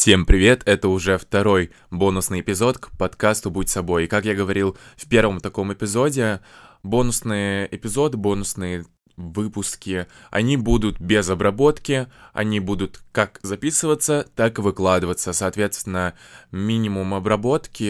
Всем 0.00 0.24
привет! 0.24 0.62
Это 0.64 0.88
уже 0.88 1.18
второй 1.18 1.72
бонусный 1.90 2.40
эпизод 2.40 2.78
к 2.78 2.90
подкасту 2.96 3.50
«Будь 3.50 3.68
собой». 3.68 4.04
И 4.04 4.06
как 4.06 4.24
я 4.24 4.34
говорил 4.34 4.78
в 4.96 5.06
первом 5.06 5.40
таком 5.40 5.74
эпизоде, 5.74 6.40
бонусные 6.82 7.68
эпизоды, 7.70 8.16
бонусные 8.16 8.86
выпуски, 9.18 10.06
они 10.30 10.56
будут 10.56 10.98
без 10.98 11.28
обработки, 11.28 12.06
они 12.32 12.60
будут 12.60 13.02
как 13.12 13.40
записываться, 13.42 14.26
так 14.36 14.58
и 14.58 14.62
выкладываться. 14.62 15.34
Соответственно, 15.34 16.14
минимум 16.50 17.12
обработки, 17.12 17.82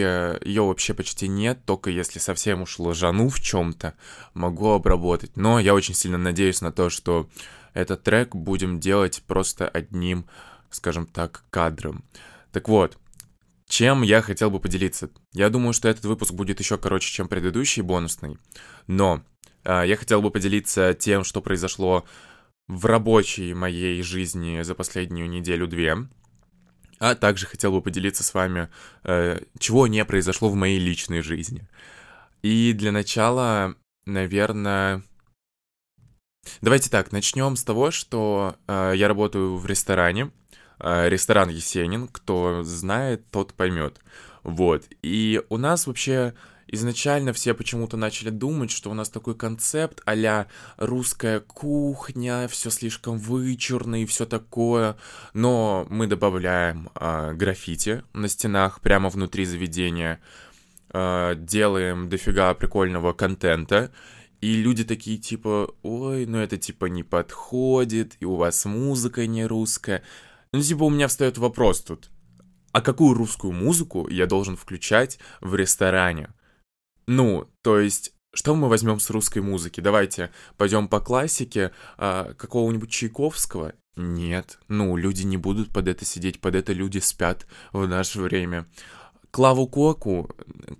ее 0.45 0.63
вообще 0.63 0.93
почти 0.93 1.29
нет, 1.29 1.63
только 1.63 1.91
если 1.91 2.19
совсем 2.19 2.63
уж 2.63 2.77
ложану 2.77 3.29
в 3.29 3.39
чем-то, 3.39 3.93
могу 4.33 4.71
обработать. 4.71 5.37
Но 5.37 5.61
я 5.61 5.73
очень 5.73 5.93
сильно 5.93 6.17
надеюсь 6.17 6.59
на 6.59 6.73
то, 6.73 6.89
что 6.89 7.29
этот 7.73 8.03
трек 8.03 8.35
будем 8.35 8.81
делать 8.81 9.23
просто 9.25 9.65
одним 9.65 10.25
скажем 10.71 11.05
так, 11.05 11.43
кадром. 11.49 12.03
Так 12.51 12.67
вот, 12.67 12.97
чем 13.67 14.01
я 14.01 14.21
хотел 14.21 14.51
бы 14.51 14.59
поделиться? 14.59 15.09
Я 15.31 15.49
думаю, 15.49 15.73
что 15.73 15.87
этот 15.87 16.03
выпуск 16.05 16.33
будет 16.33 16.59
еще 16.59 16.77
короче, 16.77 17.09
чем 17.09 17.27
предыдущий 17.27 17.81
бонусный, 17.81 18.37
но 18.87 19.23
э, 19.63 19.83
я 19.85 19.95
хотел 19.95 20.21
бы 20.21 20.29
поделиться 20.29 20.93
тем, 20.93 21.23
что 21.23 21.41
произошло 21.41 22.05
в 22.67 22.85
рабочей 22.85 23.53
моей 23.53 24.01
жизни 24.01 24.61
за 24.61 24.75
последнюю 24.75 25.29
неделю-две, 25.29 26.07
а 26.99 27.15
также 27.15 27.45
хотел 27.45 27.71
бы 27.71 27.81
поделиться 27.81 28.23
с 28.23 28.33
вами, 28.33 28.69
э, 29.03 29.39
чего 29.57 29.87
не 29.87 30.03
произошло 30.05 30.49
в 30.49 30.55
моей 30.55 30.77
личной 30.77 31.21
жизни. 31.21 31.67
И 32.41 32.73
для 32.73 32.91
начала, 32.91 33.75
наверное, 34.05 35.03
давайте 36.61 36.89
так, 36.89 37.11
начнем 37.11 37.55
с 37.55 37.63
того, 37.63 37.91
что 37.91 38.55
э, 38.67 38.93
я 38.95 39.07
работаю 39.07 39.57
в 39.57 39.65
ресторане, 39.65 40.31
ресторан 40.81 41.49
Есенин, 41.49 42.07
кто 42.07 42.63
знает, 42.63 43.23
тот 43.31 43.53
поймет. 43.53 43.99
Вот. 44.43 44.83
И 45.01 45.41
у 45.49 45.57
нас 45.57 45.87
вообще 45.87 46.33
изначально 46.71 47.33
все 47.33 47.53
почему-то 47.53 47.97
начали 47.97 48.29
думать, 48.29 48.71
что 48.71 48.89
у 48.89 48.93
нас 48.93 49.09
такой 49.09 49.35
концепт 49.35 50.01
а 50.05 50.47
русская 50.77 51.41
кухня, 51.41 52.47
все 52.47 52.69
слишком 52.69 53.17
вычурно 53.17 54.01
и 54.01 54.05
все 54.05 54.25
такое. 54.25 54.97
Но 55.33 55.85
мы 55.89 56.07
добавляем 56.07 56.89
э, 56.95 57.33
граффити 57.33 58.03
на 58.13 58.27
стенах 58.29 58.79
прямо 58.79 59.09
внутри 59.09 59.45
заведения, 59.45 60.19
э, 60.93 61.35
делаем 61.37 62.09
дофига 62.09 62.53
прикольного 62.53 63.13
контента. 63.13 63.91
И 64.39 64.55
люди 64.55 64.83
такие 64.83 65.17
типа, 65.17 65.75
ой, 65.83 66.25
ну 66.25 66.39
это 66.39 66.57
типа 66.57 66.85
не 66.85 67.03
подходит, 67.03 68.15
и 68.19 68.25
у 68.25 68.35
вас 68.35 68.65
музыка 68.65 69.27
не 69.27 69.45
русская. 69.45 70.03
Ну, 70.53 70.61
типа, 70.61 70.83
у 70.83 70.89
меня 70.89 71.07
встает 71.07 71.37
вопрос 71.37 71.81
тут. 71.81 72.09
А 72.71 72.81
какую 72.81 73.15
русскую 73.15 73.53
музыку 73.53 74.07
я 74.09 74.27
должен 74.27 74.55
включать 74.55 75.19
в 75.39 75.55
ресторане? 75.55 76.29
Ну, 77.07 77.49
то 77.61 77.79
есть, 77.79 78.13
что 78.33 78.55
мы 78.55 78.69
возьмем 78.69 78.99
с 78.99 79.09
русской 79.09 79.39
музыки? 79.39 79.81
Давайте 79.81 80.31
пойдем 80.57 80.87
по 80.87 80.99
классике 80.99 81.71
а, 81.97 82.33
какого-нибудь 82.33 82.89
Чайковского? 82.89 83.73
Нет, 83.97 84.59
ну, 84.69 84.95
люди 84.95 85.23
не 85.23 85.37
будут 85.37 85.73
под 85.73 85.87
это 85.89 86.05
сидеть, 86.05 86.39
под 86.39 86.55
это 86.55 86.71
люди 86.71 86.99
спят 86.99 87.45
в 87.73 87.87
наше 87.87 88.21
время. 88.21 88.65
Клаву 89.31 89.67
Коку, 89.67 90.29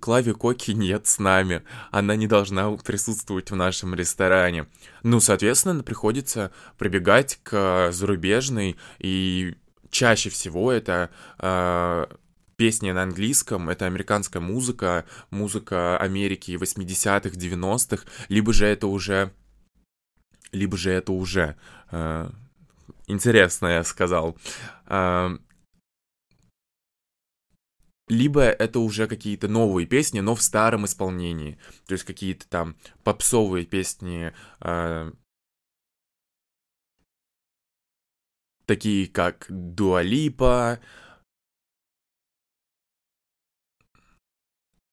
Клаве 0.00 0.34
Коки 0.34 0.72
нет 0.72 1.06
с 1.06 1.18
нами, 1.18 1.62
она 1.90 2.16
не 2.16 2.26
должна 2.26 2.70
присутствовать 2.76 3.50
в 3.50 3.56
нашем 3.56 3.94
ресторане. 3.94 4.66
Ну, 5.02 5.20
соответственно, 5.20 5.82
приходится 5.82 6.52
прибегать 6.76 7.40
к 7.42 7.90
зарубежной 7.92 8.76
и 8.98 9.56
чаще 9.92 10.30
всего 10.30 10.72
это 10.72 11.10
э, 11.38 12.06
песни 12.56 12.90
на 12.90 13.04
английском, 13.04 13.68
это 13.68 13.86
американская 13.86 14.42
музыка, 14.42 15.04
музыка 15.30 15.96
Америки 15.98 16.52
80-х, 16.52 17.36
90-х, 17.36 18.04
либо 18.28 18.52
же 18.52 18.66
это 18.66 18.88
уже... 18.88 19.32
Либо 20.50 20.76
же 20.76 20.90
это 20.90 21.12
уже... 21.12 21.56
Э, 21.92 22.28
интересно, 23.06 23.68
я 23.68 23.84
сказал. 23.84 24.36
Э, 24.86 25.36
либо 28.08 28.42
это 28.42 28.80
уже 28.80 29.06
какие-то 29.06 29.48
новые 29.48 29.86
песни, 29.86 30.20
но 30.20 30.34
в 30.34 30.42
старом 30.42 30.86
исполнении. 30.86 31.58
То 31.86 31.92
есть 31.92 32.04
какие-то 32.04 32.48
там 32.48 32.76
попсовые 33.04 33.66
песни 33.66 34.32
э, 34.60 35.12
такие 38.72 39.06
как 39.06 39.46
Дуалипа, 39.50 40.80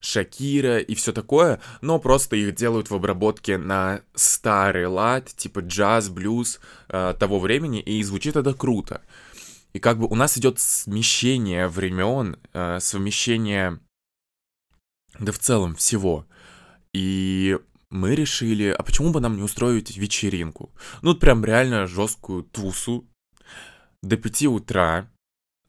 Шакира 0.02 0.80
и 0.80 0.96
все 0.96 1.14
такое, 1.14 1.62
но 1.82 1.98
просто 2.00 2.36
их 2.36 2.56
делают 2.56 2.90
в 2.90 2.96
обработке 2.96 3.58
на 3.58 4.02
старый 4.16 4.86
лад, 4.86 5.28
типа 5.28 5.60
джаз, 5.60 6.10
блюз 6.10 6.60
э, 6.90 7.14
того 7.18 7.40
времени, 7.40 7.80
и 7.80 8.04
звучит 8.04 8.36
это 8.36 8.54
круто. 8.54 9.02
И 9.72 9.80
как 9.80 9.98
бы 9.98 10.08
у 10.08 10.16
нас 10.16 10.38
идет 10.38 10.60
смещение 10.60 11.70
времен, 11.70 12.38
э, 12.54 12.80
совмещение, 12.82 13.80
да 15.20 15.32
в 15.32 15.40
целом 15.40 15.76
всего. 15.76 16.26
И 16.94 17.58
мы 17.90 18.16
решили, 18.16 18.68
а 18.68 18.84
почему 18.84 19.12
бы 19.12 19.22
нам 19.22 19.38
не 19.38 19.44
устроить 19.44 19.96
вечеринку? 19.96 20.70
Ну, 21.02 21.16
прям 21.16 21.46
реально 21.46 21.88
жесткую 21.88 22.44
тусу, 22.44 23.06
до 24.02 24.18
5 24.18 24.44
утра 24.48 25.08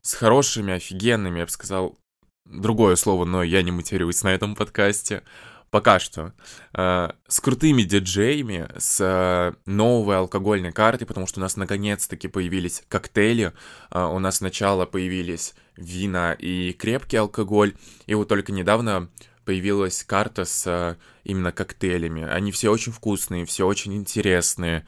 с 0.03 0.15
хорошими, 0.15 0.75
офигенными, 0.75 1.41
я 1.41 1.45
бы 1.45 1.51
сказал, 1.51 1.99
другое 2.47 2.97
слово, 2.97 3.25
но 3.25 3.43
я 3.43 3.63
не 3.63 3.71
матерюсь 3.71 4.23
на 4.23 4.29
этом 4.29 4.55
подкасте, 4.55 5.23
пока 5.71 6.01
что, 6.01 6.33
э, 6.75 7.11
с 7.29 7.41
крутыми 7.41 7.83
диджеями, 7.83 8.69
с 8.77 9.01
э, 9.01 9.55
новой 9.67 10.19
алкогольной 10.19 10.73
картой, 10.73 11.07
потому 11.07 11.27
что 11.27 11.41
у 11.41 11.43
нас 11.43 11.57
наконец-таки 11.57 12.29
появились 12.29 12.83
коктейли, 12.89 13.53
э, 13.91 14.03
у 14.03 14.19
нас 14.19 14.37
сначала 14.37 14.85
появились 14.85 15.55
вина 15.77 16.33
и 16.33 16.73
крепкий 16.73 17.17
алкоголь, 17.17 17.75
и 18.07 18.15
вот 18.15 18.29
только 18.29 18.53
недавно 18.53 19.09
появилась 19.45 20.05
карта 20.05 20.45
с 20.45 20.99
именно 21.25 21.53
коктейлями. 21.53 22.23
Они 22.23 22.53
все 22.53 22.71
очень 22.71 22.93
вкусные, 22.93 23.47
все 23.47 23.67
очень 23.67 23.95
интересные, 23.95 24.87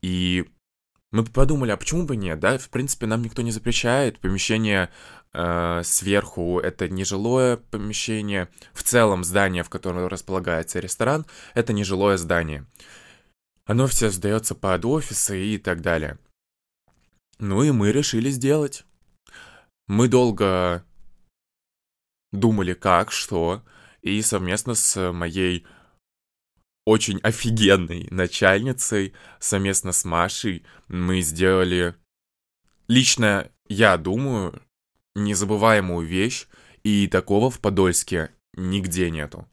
и 0.00 0.46
мы 1.12 1.24
подумали, 1.24 1.72
а 1.72 1.76
почему 1.76 2.04
бы 2.04 2.14
нет, 2.16 2.38
да? 2.38 2.56
В 2.58 2.68
принципе, 2.70 3.06
нам 3.06 3.22
никто 3.22 3.42
не 3.42 3.50
запрещает. 3.50 4.20
Помещение 4.20 4.90
э, 5.32 5.82
сверху 5.82 6.60
это 6.60 6.88
нежилое 6.88 7.56
помещение. 7.56 8.48
В 8.72 8.84
целом 8.84 9.24
здание, 9.24 9.64
в 9.64 9.70
котором 9.70 10.06
располагается 10.06 10.78
ресторан, 10.78 11.26
это 11.54 11.72
нежилое 11.72 12.16
здание. 12.16 12.64
Оно 13.64 13.88
все 13.88 14.10
сдается 14.10 14.54
под 14.54 14.84
офисы 14.84 15.44
и 15.44 15.58
так 15.58 15.80
далее. 15.80 16.18
Ну 17.40 17.62
и 17.64 17.72
мы 17.72 17.90
решили 17.90 18.30
сделать. 18.30 18.84
Мы 19.88 20.06
долго 20.06 20.84
думали, 22.30 22.74
как, 22.74 23.10
что, 23.10 23.64
и 24.02 24.22
совместно 24.22 24.74
с 24.74 25.10
моей 25.12 25.66
очень 26.84 27.18
офигенной 27.20 28.08
начальницей, 28.10 29.14
совместно 29.38 29.92
с 29.92 30.04
Машей 30.04 30.64
мы 30.88 31.20
сделали, 31.20 31.94
лично 32.88 33.50
я 33.68 33.96
думаю, 33.96 34.60
незабываемую 35.14 36.06
вещь, 36.06 36.46
и 36.82 37.06
такого 37.06 37.50
в 37.50 37.60
Подольске 37.60 38.30
нигде 38.54 39.10
нету. 39.10 39.46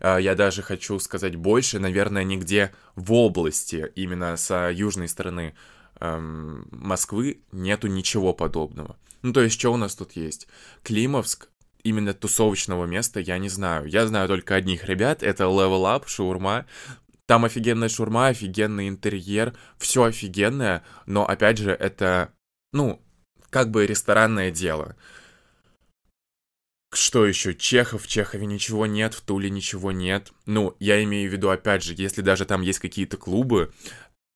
А, 0.00 0.18
я 0.18 0.34
даже 0.34 0.62
хочу 0.62 0.98
сказать 0.98 1.36
больше, 1.36 1.78
наверное, 1.78 2.24
нигде 2.24 2.72
в 2.96 3.12
области, 3.12 3.90
именно 3.94 4.36
с 4.36 4.70
южной 4.70 5.08
стороны 5.08 5.54
эм, 6.00 6.66
Москвы, 6.70 7.42
нету 7.52 7.86
ничего 7.86 8.32
подобного. 8.34 8.96
Ну, 9.22 9.32
то 9.32 9.40
есть, 9.40 9.58
что 9.58 9.72
у 9.72 9.76
нас 9.76 9.94
тут 9.94 10.12
есть? 10.12 10.48
Климовск, 10.82 11.48
именно 11.84 12.14
тусовочного 12.14 12.86
места 12.86 13.20
я 13.20 13.38
не 13.38 13.48
знаю. 13.48 13.86
Я 13.86 14.06
знаю 14.06 14.28
только 14.28 14.54
одних 14.54 14.84
ребят, 14.84 15.22
это 15.22 15.44
Level 15.44 15.84
Up, 15.84 16.06
Шаурма. 16.06 16.66
Там 17.26 17.44
офигенная 17.44 17.88
шурма, 17.88 18.28
офигенный 18.28 18.88
интерьер, 18.88 19.54
все 19.78 20.04
офигенное, 20.04 20.84
но 21.06 21.26
опять 21.26 21.58
же 21.58 21.70
это, 21.70 22.32
ну, 22.72 23.00
как 23.48 23.70
бы 23.70 23.86
ресторанное 23.86 24.50
дело. 24.50 24.96
Что 26.92 27.24
еще? 27.24 27.54
Чехов, 27.54 28.02
в 28.02 28.06
Чехове 28.06 28.44
ничего 28.44 28.84
нет, 28.84 29.14
в 29.14 29.22
Туле 29.22 29.48
ничего 29.48 29.92
нет. 29.92 30.30
Ну, 30.44 30.76
я 30.78 31.02
имею 31.04 31.30
в 31.30 31.32
виду, 31.32 31.48
опять 31.48 31.82
же, 31.82 31.94
если 31.96 32.20
даже 32.20 32.44
там 32.44 32.60
есть 32.60 32.80
какие-то 32.80 33.16
клубы, 33.16 33.72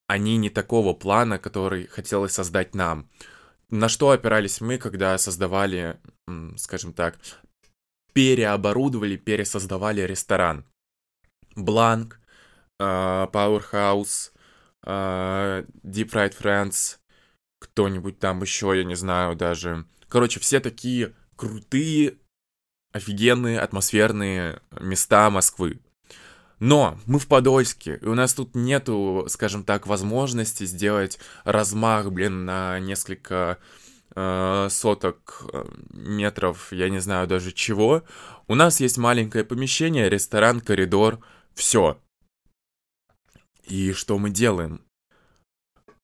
они 0.07 0.37
не 0.39 0.49
такого 0.49 0.95
плана, 0.95 1.39
который 1.39 1.87
хотелось 1.87 2.33
создать 2.33 2.75
нам. 2.75 3.11
На 3.69 3.89
что 3.89 4.11
опирались 4.11 4.61
мы, 4.61 4.79
когда 4.79 5.19
создавали, 5.19 5.99
скажем 6.57 6.93
так, 6.93 7.19
переоборудовали, 8.13 9.17
пересоздавали 9.17 10.01
ресторан? 10.03 10.65
Бланк, 11.55 12.21
а, 12.79 13.29
Powerhouse, 13.33 14.33
а, 14.85 15.63
Deep 15.83 16.11
Fried 16.11 16.37
Friends 16.39 16.99
кто-нибудь 17.59 18.19
там 18.19 18.43
еще, 18.43 18.73
я 18.77 18.85
не 18.85 18.95
знаю 18.95 19.37
даже. 19.37 19.87
Короче, 20.09 20.41
все 20.41 20.61
такие 20.61 21.15
крутые, 21.37 22.19
офигенные, 22.93 23.61
атмосферные 23.61 24.61
места 24.81 25.31
Москвы. 25.31 25.81
Но 26.59 26.99
мы 27.05 27.19
в 27.19 27.27
Подольске, 27.27 27.99
и 28.01 28.07
у 28.07 28.15
нас 28.15 28.33
тут 28.33 28.55
нету, 28.55 29.27
скажем 29.29 29.63
так, 29.63 29.87
возможности 29.87 30.65
сделать 30.65 31.19
размах, 31.45 32.11
блин, 32.11 32.47
на 32.47 32.79
несколько 32.81 33.59
соток 34.71 35.45
э, 35.53 35.65
метров, 35.93 36.73
я 36.73 36.89
не 36.89 37.01
знаю 37.01 37.27
даже 37.27 37.53
чего. 37.53 38.03
У 38.49 38.55
нас 38.55 38.81
есть 38.81 38.99
маленькое 38.99 39.45
помещение, 39.45 40.09
ресторан, 40.09 40.61
коридор, 40.61 41.21
все. 41.55 41.99
И 43.65 43.93
что 43.93 44.19
мы 44.19 44.31
делаем? 44.31 44.81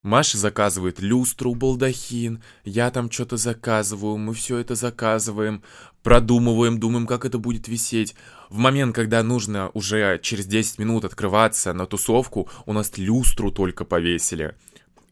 Маша 0.03 0.37
заказывает 0.37 1.01
люстру, 1.01 1.55
балдахин, 1.55 2.43
я 2.65 2.91
там 2.91 3.09
что-то 3.09 3.37
заказываю, 3.37 4.17
мы 4.17 4.35
все 4.35 4.59
это 4.59 4.75
заказываем, 4.75 5.63
продумываем, 6.03 6.81
думаем, 6.81 7.07
как 7.07 7.25
это 7.25 7.39
будет 7.39 7.69
висеть. 7.69 8.17
В 8.51 8.57
момент, 8.57 8.97
когда 8.97 9.23
нужно 9.23 9.71
уже 9.75 10.19
через 10.21 10.47
10 10.47 10.81
минут 10.81 11.05
открываться 11.05 11.73
на 11.73 11.87
тусовку, 11.87 12.51
у 12.67 12.73
нас 12.73 12.99
люстру 12.99 13.53
только 13.53 13.85
повесили. 13.85 14.57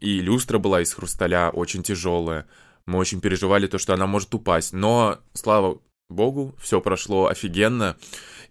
И 0.01 0.21
люстра 0.21 0.59
была 0.59 0.83
из 0.83 0.93
хрусталя, 0.93 1.51
очень 1.51 1.85
тяжелая. 1.85 2.47
Мы 2.87 2.99
очень 2.99 3.21
переживали 3.21 3.67
то, 3.67 3.79
что 3.79 3.95
она 3.95 4.07
может 4.07 4.35
упасть. 4.35 4.73
Но, 4.73 5.19
слава 5.33 5.81
богу, 6.09 6.55
все 6.59 6.81
прошло 6.81 7.27
офигенно. 7.27 7.97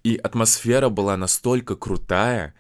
И 0.04 0.16
атмосфера 0.16 0.90
была 0.90 1.18
настолько 1.18 1.76
крутая. 1.76 2.54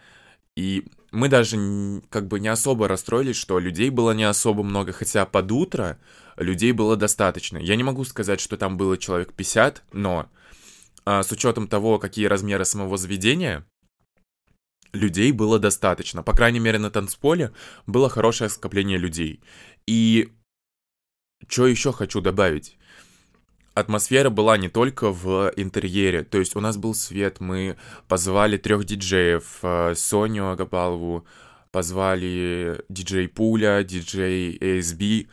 И 0.55 0.85
мы 1.11 1.29
даже 1.29 2.01
как 2.09 2.27
бы 2.27 2.39
не 2.39 2.49
особо 2.49 2.87
расстроились, 2.87 3.35
что 3.35 3.59
людей 3.59 3.89
было 3.89 4.11
не 4.11 4.25
особо 4.25 4.63
много, 4.63 4.91
хотя 4.91 5.25
под 5.25 5.51
утро 5.51 5.99
людей 6.37 6.71
было 6.71 6.95
достаточно. 6.95 7.57
Я 7.57 7.75
не 7.75 7.83
могу 7.83 8.03
сказать, 8.03 8.39
что 8.39 8.57
там 8.57 8.77
было 8.77 8.97
человек 8.97 9.33
50, 9.33 9.83
но 9.93 10.29
а, 11.05 11.23
с 11.23 11.31
учетом 11.31 11.67
того, 11.67 11.99
какие 11.99 12.25
размеры 12.25 12.65
самого 12.65 12.97
заведения, 12.97 13.65
людей 14.93 15.31
было 15.31 15.59
достаточно. 15.59 16.23
По 16.23 16.33
крайней 16.33 16.59
мере, 16.59 16.79
на 16.79 16.91
танцполе 16.91 17.51
было 17.85 18.09
хорошее 18.09 18.49
скопление 18.49 18.97
людей. 18.97 19.41
И 19.87 20.31
что 21.47 21.67
еще 21.67 21.91
хочу 21.91 22.21
добавить? 22.21 22.75
атмосфера 23.79 24.29
была 24.29 24.57
не 24.57 24.69
только 24.69 25.11
в 25.11 25.51
интерьере, 25.55 26.23
то 26.23 26.37
есть 26.37 26.55
у 26.55 26.59
нас 26.59 26.77
был 26.77 26.93
свет, 26.93 27.39
мы 27.39 27.77
позвали 28.07 28.57
трех 28.57 28.85
диджеев, 28.85 29.59
э, 29.63 29.93
Соню 29.95 30.51
Агапалову, 30.51 31.25
позвали 31.71 32.81
диджей 32.89 33.27
Пуля, 33.27 33.83
диджей 33.83 34.57
ASB, 34.57 35.27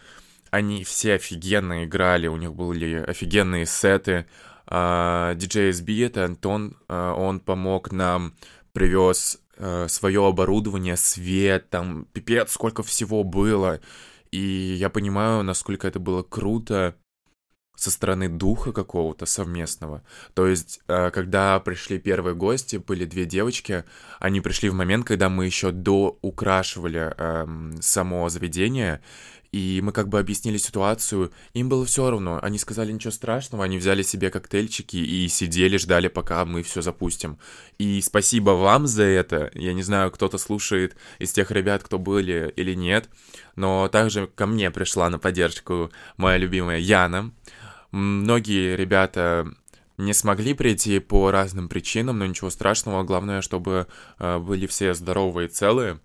они 0.50 0.84
все 0.84 1.14
офигенно 1.14 1.84
играли, 1.84 2.28
у 2.28 2.36
них 2.36 2.54
были 2.54 2.94
офигенные 2.96 3.66
сеты. 3.66 4.26
А, 4.68 5.34
диджей 5.34 5.70
ASB 5.70 6.06
это 6.06 6.24
Антон, 6.24 6.76
э, 6.88 7.14
он 7.16 7.40
помог 7.40 7.92
нам, 7.92 8.34
привез 8.72 9.40
э, 9.56 9.86
свое 9.88 10.26
оборудование, 10.26 10.96
свет, 10.96 11.70
там 11.70 12.06
пипец, 12.12 12.52
сколько 12.52 12.82
всего 12.82 13.24
было. 13.24 13.80
И 14.36 14.74
я 14.74 14.90
понимаю, 14.90 15.42
насколько 15.42 15.88
это 15.88 15.98
было 15.98 16.22
круто 16.22 16.94
со 17.74 17.90
стороны 17.90 18.28
духа 18.28 18.72
какого-то 18.72 19.24
совместного. 19.24 20.02
То 20.34 20.46
есть, 20.46 20.80
э, 20.88 21.10
когда 21.10 21.58
пришли 21.60 21.98
первые 21.98 22.34
гости, 22.34 22.76
были 22.76 23.06
две 23.06 23.24
девочки, 23.24 23.84
они 24.20 24.42
пришли 24.42 24.68
в 24.68 24.74
момент, 24.74 25.06
когда 25.06 25.30
мы 25.30 25.46
еще 25.46 25.70
до 25.70 26.18
украшивали 26.20 27.14
эм, 27.16 27.80
само 27.80 28.28
заведение, 28.28 29.00
и 29.56 29.80
мы 29.80 29.92
как 29.92 30.08
бы 30.08 30.18
объяснили 30.18 30.58
ситуацию, 30.58 31.32
им 31.54 31.68
было 31.68 31.86
все 31.86 32.10
равно, 32.10 32.38
они 32.42 32.58
сказали 32.58 32.92
ничего 32.92 33.10
страшного, 33.10 33.64
они 33.64 33.78
взяли 33.78 34.02
себе 34.02 34.30
коктейльчики 34.30 34.96
и 34.96 35.28
сидели, 35.28 35.78
ждали, 35.78 36.08
пока 36.08 36.44
мы 36.44 36.62
все 36.62 36.82
запустим. 36.82 37.38
И 37.78 38.02
спасибо 38.02 38.50
вам 38.50 38.86
за 38.86 39.04
это, 39.04 39.50
я 39.54 39.72
не 39.72 39.82
знаю, 39.82 40.10
кто-то 40.10 40.36
слушает 40.38 40.96
из 41.18 41.32
тех 41.32 41.50
ребят, 41.50 41.82
кто 41.82 41.98
были 41.98 42.52
или 42.56 42.74
нет, 42.74 43.08
но 43.54 43.88
также 43.88 44.26
ко 44.26 44.46
мне 44.46 44.70
пришла 44.70 45.08
на 45.08 45.18
поддержку 45.18 45.90
моя 46.16 46.36
любимая 46.36 46.78
Яна, 46.78 47.32
Многие 47.92 48.76
ребята 48.76 49.46
не 49.96 50.12
смогли 50.12 50.52
прийти 50.52 50.98
по 50.98 51.30
разным 51.30 51.68
причинам, 51.68 52.18
но 52.18 52.26
ничего 52.26 52.50
страшного. 52.50 53.04
Главное, 53.04 53.40
чтобы 53.40 53.86
э, 54.18 54.38
были 54.38 54.66
все 54.66 54.92
здоровые 54.92 55.48
и 55.48 55.50
целые. 55.50 56.00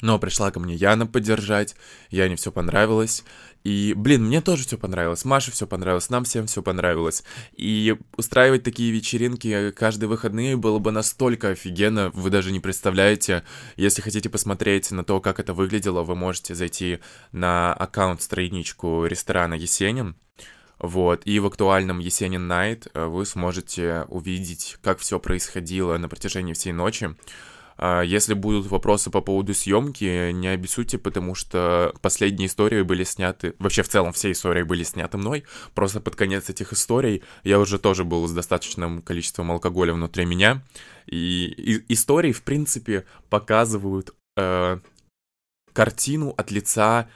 Но 0.00 0.18
пришла 0.18 0.50
ко 0.50 0.60
мне 0.60 0.74
Яна 0.74 1.06
поддержать, 1.06 1.74
Яне 2.10 2.36
все 2.36 2.52
понравилось. 2.52 3.24
И, 3.64 3.92
блин, 3.96 4.24
мне 4.24 4.40
тоже 4.40 4.64
все 4.64 4.78
понравилось, 4.78 5.24
Маше 5.24 5.50
все 5.50 5.66
понравилось, 5.66 6.10
нам 6.10 6.24
всем 6.24 6.46
все 6.46 6.62
понравилось. 6.62 7.24
И 7.56 7.96
устраивать 8.16 8.62
такие 8.62 8.92
вечеринки 8.92 9.72
каждые 9.72 10.08
выходные 10.08 10.56
было 10.56 10.78
бы 10.78 10.92
настолько 10.92 11.50
офигенно, 11.50 12.10
вы 12.14 12.30
даже 12.30 12.52
не 12.52 12.60
представляете. 12.60 13.42
Если 13.76 14.00
хотите 14.00 14.30
посмотреть 14.30 14.90
на 14.92 15.02
то, 15.04 15.20
как 15.20 15.40
это 15.40 15.54
выглядело, 15.54 16.04
вы 16.04 16.14
можете 16.14 16.54
зайти 16.54 17.00
на 17.32 17.74
аккаунт-страничку 17.74 19.04
ресторана 19.06 19.54
Есенин. 19.54 20.16
Вот, 20.78 21.22
и 21.24 21.40
в 21.40 21.46
актуальном 21.46 21.98
Есенин 21.98 22.46
Найт 22.46 22.86
вы 22.94 23.26
сможете 23.26 24.04
увидеть, 24.08 24.78
как 24.80 25.00
все 25.00 25.18
происходило 25.18 25.98
на 25.98 26.08
протяжении 26.08 26.52
всей 26.52 26.72
ночи. 26.72 27.16
А, 27.78 28.02
если 28.02 28.34
будут 28.34 28.66
вопросы 28.66 29.10
по 29.10 29.20
поводу 29.20 29.54
съемки, 29.54 30.32
не 30.32 30.48
обессудьте, 30.48 30.98
потому 30.98 31.34
что 31.36 31.94
последние 32.02 32.48
истории 32.48 32.82
были 32.82 33.04
сняты, 33.04 33.54
вообще 33.60 33.82
в 33.82 33.88
целом 33.88 34.12
все 34.12 34.32
истории 34.32 34.64
были 34.64 34.82
сняты 34.82 35.16
мной, 35.16 35.44
просто 35.74 36.00
под 36.00 36.16
конец 36.16 36.50
этих 36.50 36.72
историй 36.72 37.22
я 37.44 37.60
уже 37.60 37.78
тоже 37.78 38.04
был 38.04 38.26
с 38.26 38.32
достаточным 38.32 39.00
количеством 39.00 39.52
алкоголя 39.52 39.94
внутри 39.94 40.24
меня, 40.24 40.62
и, 41.06 41.46
и 41.46 41.92
истории, 41.92 42.32
в 42.32 42.42
принципе, 42.42 43.04
показывают 43.30 44.12
э, 44.36 44.78
картину 45.72 46.34
от 46.36 46.50
лица 46.50 47.08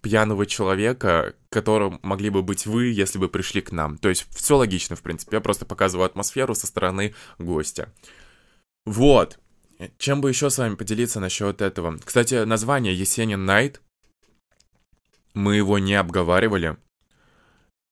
пьяного 0.00 0.46
человека, 0.46 1.34
которым 1.50 1.98
могли 2.02 2.30
бы 2.30 2.42
быть 2.42 2.66
вы, 2.66 2.86
если 2.86 3.18
бы 3.18 3.28
пришли 3.28 3.60
к 3.60 3.72
нам. 3.72 3.98
То 3.98 4.08
есть 4.08 4.26
все 4.30 4.56
логично, 4.56 4.94
в 4.94 5.02
принципе. 5.02 5.36
Я 5.36 5.40
просто 5.40 5.66
показываю 5.66 6.06
атмосферу 6.06 6.54
со 6.54 6.68
стороны 6.68 7.14
гостя. 7.38 7.92
Вот. 8.86 9.40
Чем 9.98 10.20
бы 10.20 10.28
еще 10.28 10.50
с 10.50 10.58
вами 10.58 10.74
поделиться 10.74 11.20
насчет 11.20 11.62
этого? 11.62 11.98
Кстати, 12.04 12.44
название 12.44 12.94
Есенин 12.94 13.44
Найт. 13.44 13.80
Мы 15.34 15.56
его 15.56 15.78
не 15.78 15.94
обговаривали. 15.94 16.76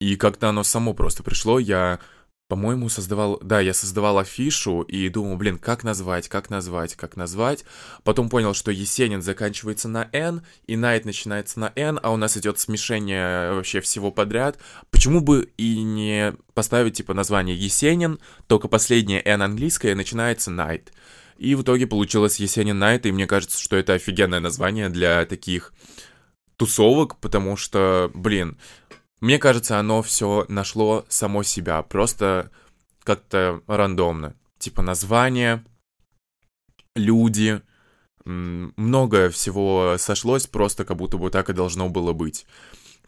И 0.01 0.17
как-то 0.17 0.49
оно 0.49 0.65
само 0.65 0.95
просто 0.95 1.23
пришло. 1.23 1.59
Я 1.59 2.01
по-моему, 2.49 2.89
создавал... 2.89 3.41
Да, 3.43 3.61
я 3.61 3.75
создавал 3.75 4.19
афишу 4.19 4.83
и 4.83 5.09
думал, 5.09 5.37
блин, 5.37 5.59
как 5.59 5.83
назвать, 5.83 6.29
как 6.29 6.49
назвать, 6.49 6.95
как 6.95 7.17
назвать. 7.17 7.65
Потом 8.05 8.29
понял, 8.29 8.55
что 8.55 8.71
Есенин 8.71 9.21
заканчивается 9.21 9.89
на 9.89 10.09
N, 10.13 10.43
и 10.67 10.77
Найт 10.77 11.05
начинается 11.05 11.59
на 11.59 11.73
N, 11.75 11.99
а 12.03 12.13
у 12.13 12.17
нас 12.17 12.37
идет 12.37 12.61
смешение 12.61 13.53
вообще 13.53 13.81
всего 13.81 14.13
подряд. 14.13 14.59
Почему 14.91 15.21
бы 15.21 15.51
и 15.57 15.83
не 15.83 16.35
поставить, 16.55 16.97
типа, 16.97 17.15
название 17.15 17.57
Есенин, 17.57 18.21
только 18.47 18.69
последнее 18.69 19.21
N 19.25 19.43
английское 19.43 19.97
начинается 19.97 20.53
Найт. 20.53 20.93
И 21.39 21.55
в 21.55 21.63
итоге 21.63 21.87
получилось 21.87 22.41
Есенин 22.41 22.79
Найт, 22.79 23.07
и 23.07 23.13
мне 23.13 23.27
кажется, 23.27 23.61
что 23.63 23.77
это 23.77 23.95
офигенное 23.95 24.41
название 24.41 24.89
для 24.89 25.25
таких 25.27 25.73
тусовок, 26.57 27.19
потому 27.19 27.57
что, 27.57 28.11
блин, 28.15 28.57
мне 29.21 29.39
кажется, 29.39 29.79
оно 29.79 30.03
все 30.03 30.47
нашло 30.49 31.05
само 31.09 31.43
себя, 31.43 31.83
просто 31.83 32.51
как-то 33.05 33.63
рандомно. 33.67 34.35
Типа 34.59 34.83
название, 34.83 35.65
люди, 36.95 37.61
многое 38.25 39.31
всего 39.31 39.97
сошлось, 39.99 40.47
просто 40.47 40.85
как 40.85 40.97
будто 40.97 41.19
бы 41.19 41.31
так 41.31 41.51
и 41.51 41.55
должно 41.55 41.89
было 41.89 42.13
быть. 42.13 42.47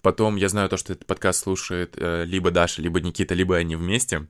Потом 0.02 0.36
я 0.36 0.48
знаю 0.48 0.68
то, 0.68 0.76
что 0.76 0.92
этот 0.92 1.06
подкаст 1.06 1.42
слушает 1.42 1.94
э, 1.96 2.24
либо 2.24 2.52
Даша, 2.52 2.80
либо 2.80 3.00
Никита, 3.00 3.34
либо 3.34 3.56
они 3.56 3.74
вместе. 3.74 4.28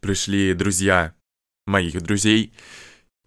Пришли 0.00 0.54
друзья 0.54 1.14
моих 1.66 2.00
друзей. 2.02 2.54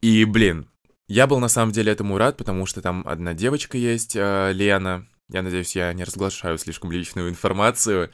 И, 0.01 0.25
блин, 0.25 0.69
я 1.07 1.27
был 1.27 1.39
на 1.39 1.47
самом 1.47 1.71
деле 1.71 1.91
этому 1.91 2.17
рад, 2.17 2.37
потому 2.37 2.65
что 2.65 2.81
там 2.81 3.03
одна 3.07 3.33
девочка 3.33 3.77
есть, 3.77 4.15
э, 4.15 4.51
Лена, 4.53 5.07
я 5.29 5.41
надеюсь, 5.41 5.75
я 5.75 5.93
не 5.93 6.03
разглашаю 6.03 6.57
слишком 6.57 6.91
личную 6.91 7.29
информацию. 7.29 8.11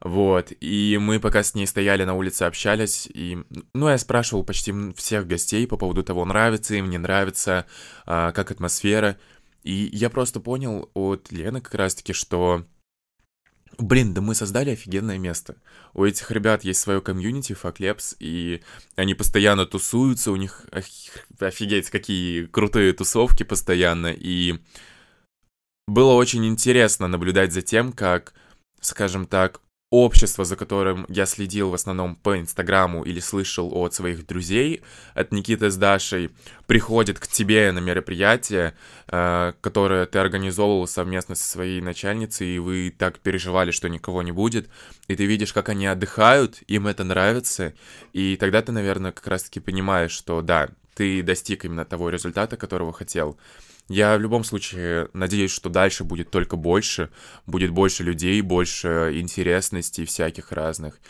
Вот, 0.00 0.52
и 0.60 0.98
мы 1.00 1.18
пока 1.18 1.42
с 1.42 1.54
ней 1.54 1.66
стояли 1.66 2.04
на 2.04 2.14
улице, 2.14 2.42
общались, 2.42 3.08
и, 3.12 3.38
ну, 3.72 3.88
я 3.88 3.96
спрашивал 3.96 4.44
почти 4.44 4.72
всех 4.94 5.26
гостей 5.26 5.66
по 5.66 5.78
поводу 5.78 6.04
того, 6.04 6.26
нравится 6.26 6.74
им, 6.74 6.90
не 6.90 6.98
нравится, 6.98 7.64
а, 8.04 8.32
как 8.32 8.50
атмосфера, 8.50 9.16
и 9.62 9.88
я 9.92 10.10
просто 10.10 10.38
понял 10.38 10.90
от 10.92 11.32
Лены 11.32 11.62
как 11.62 11.74
раз-таки, 11.74 12.12
что, 12.12 12.66
блин, 13.78 14.14
да 14.14 14.20
мы 14.20 14.34
создали 14.34 14.70
офигенное 14.70 15.18
место. 15.18 15.56
У 15.92 16.04
этих 16.04 16.30
ребят 16.30 16.64
есть 16.64 16.80
свое 16.80 17.00
комьюнити, 17.00 17.52
Факлепс, 17.52 18.16
и 18.18 18.62
они 18.94 19.14
постоянно 19.14 19.66
тусуются, 19.66 20.32
у 20.32 20.36
них 20.36 20.66
офигеть, 21.38 21.90
какие 21.90 22.46
крутые 22.46 22.92
тусовки 22.92 23.42
постоянно, 23.42 24.08
и 24.08 24.58
было 25.86 26.12
очень 26.14 26.44
интересно 26.46 27.06
наблюдать 27.06 27.52
за 27.52 27.62
тем, 27.62 27.92
как, 27.92 28.34
скажем 28.80 29.26
так, 29.26 29.60
общество, 29.90 30.44
за 30.44 30.56
которым 30.56 31.06
я 31.08 31.26
следил 31.26 31.70
в 31.70 31.74
основном 31.74 32.16
по 32.16 32.38
Инстаграму 32.38 33.04
или 33.04 33.20
слышал 33.20 33.72
от 33.72 33.94
своих 33.94 34.26
друзей, 34.26 34.82
от 35.14 35.32
Никиты 35.32 35.70
с 35.70 35.76
Дашей, 35.76 36.30
приходит 36.66 37.20
к 37.20 37.28
тебе 37.28 37.70
на 37.70 37.78
мероприятие, 37.78 38.74
э, 39.08 39.52
которое 39.60 40.06
ты 40.06 40.18
организовывал 40.18 40.88
совместно 40.88 41.36
со 41.36 41.48
своей 41.48 41.80
начальницей, 41.80 42.56
и 42.56 42.58
вы 42.58 42.94
так 42.96 43.20
переживали, 43.20 43.70
что 43.70 43.88
никого 43.88 44.22
не 44.22 44.32
будет, 44.32 44.68
и 45.06 45.14
ты 45.14 45.24
видишь, 45.24 45.52
как 45.52 45.68
они 45.68 45.86
отдыхают, 45.86 46.62
им 46.66 46.88
это 46.88 47.04
нравится, 47.04 47.72
и 48.12 48.36
тогда 48.36 48.62
ты, 48.62 48.72
наверное, 48.72 49.12
как 49.12 49.26
раз-таки 49.28 49.60
понимаешь, 49.60 50.10
что 50.10 50.42
да, 50.42 50.70
ты 50.94 51.22
достиг 51.22 51.64
именно 51.64 51.84
того 51.84 52.08
результата, 52.08 52.56
которого 52.56 52.92
хотел. 52.92 53.38
Я 53.88 54.16
в 54.16 54.20
любом 54.20 54.42
случае 54.42 55.08
надеюсь, 55.12 55.52
что 55.52 55.70
дальше 55.70 56.02
будет 56.02 56.30
только 56.30 56.56
больше, 56.56 57.10
будет 57.46 57.70
больше 57.70 58.02
людей, 58.02 58.40
больше 58.40 59.12
интересностей 59.14 60.04
всяких 60.04 60.50
разных. 60.50 61.00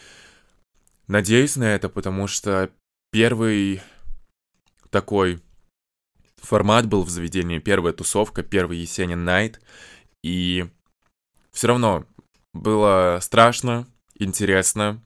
Надеюсь 1.06 1.56
на 1.56 1.64
это, 1.64 1.88
потому 1.88 2.26
что 2.26 2.70
первый 3.12 3.80
такой 4.90 5.40
формат 6.36 6.86
был 6.86 7.02
в 7.02 7.08
заведении, 7.08 7.58
первая 7.58 7.92
тусовка, 7.94 8.42
первый 8.42 8.78
Есенин 8.78 9.24
Найт, 9.24 9.60
и 10.22 10.66
все 11.52 11.68
равно 11.68 12.04
было 12.52 13.18
страшно, 13.22 13.86
интересно, 14.14 15.02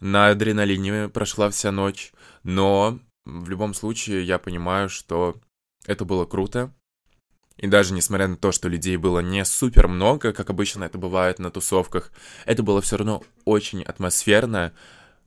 на 0.00 0.28
адреналине 0.28 1.08
прошла 1.08 1.50
вся 1.50 1.72
ночь, 1.72 2.12
но 2.44 3.00
в 3.24 3.48
любом 3.48 3.74
случае 3.74 4.24
я 4.24 4.38
понимаю, 4.38 4.88
что 4.88 5.40
это 5.86 6.04
было 6.04 6.24
круто, 6.24 6.72
и 7.58 7.66
даже 7.66 7.92
несмотря 7.92 8.28
на 8.28 8.36
то, 8.36 8.52
что 8.52 8.68
людей 8.68 8.96
было 8.96 9.18
не 9.18 9.44
супер 9.44 9.88
много, 9.88 10.32
как 10.32 10.48
обычно 10.48 10.84
это 10.84 10.96
бывает 10.96 11.40
на 11.40 11.50
тусовках, 11.50 12.12
это 12.46 12.62
было 12.62 12.80
все 12.80 12.96
равно 12.96 13.22
очень 13.44 13.82
атмосферно. 13.82 14.72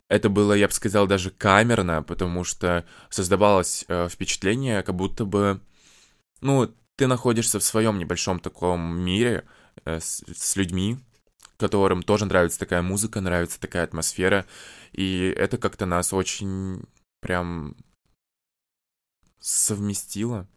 Это 0.10 0.30
было, 0.30 0.54
я 0.54 0.68
бы 0.68 0.74
сказал, 0.74 1.08
даже 1.08 1.30
камерно, 1.30 2.04
потому 2.04 2.44
что 2.44 2.86
создавалось 3.10 3.86
э, 3.88 4.08
впечатление, 4.10 4.82
как 4.84 4.96
будто 4.96 5.26
бы, 5.26 5.62
ну, 6.42 6.74
ты 6.98 7.08
находишься 7.08 7.60
в 7.60 7.64
своем 7.64 7.98
небольшом 7.98 8.40
таком 8.40 9.00
мире 9.00 9.46
э, 9.86 10.00
с, 10.00 10.24
с 10.34 10.56
людьми, 10.56 11.00
которым 11.58 12.02
тоже 12.02 12.26
нравится 12.26 12.60
такая 12.60 12.82
музыка, 12.82 13.22
нравится 13.22 13.60
такая 13.60 13.84
атмосфера, 13.84 14.46
и 14.92 15.34
это 15.38 15.58
как-то 15.58 15.86
нас 15.86 16.12
очень 16.14 16.84
прям 17.22 17.76
совместило. 19.40 20.48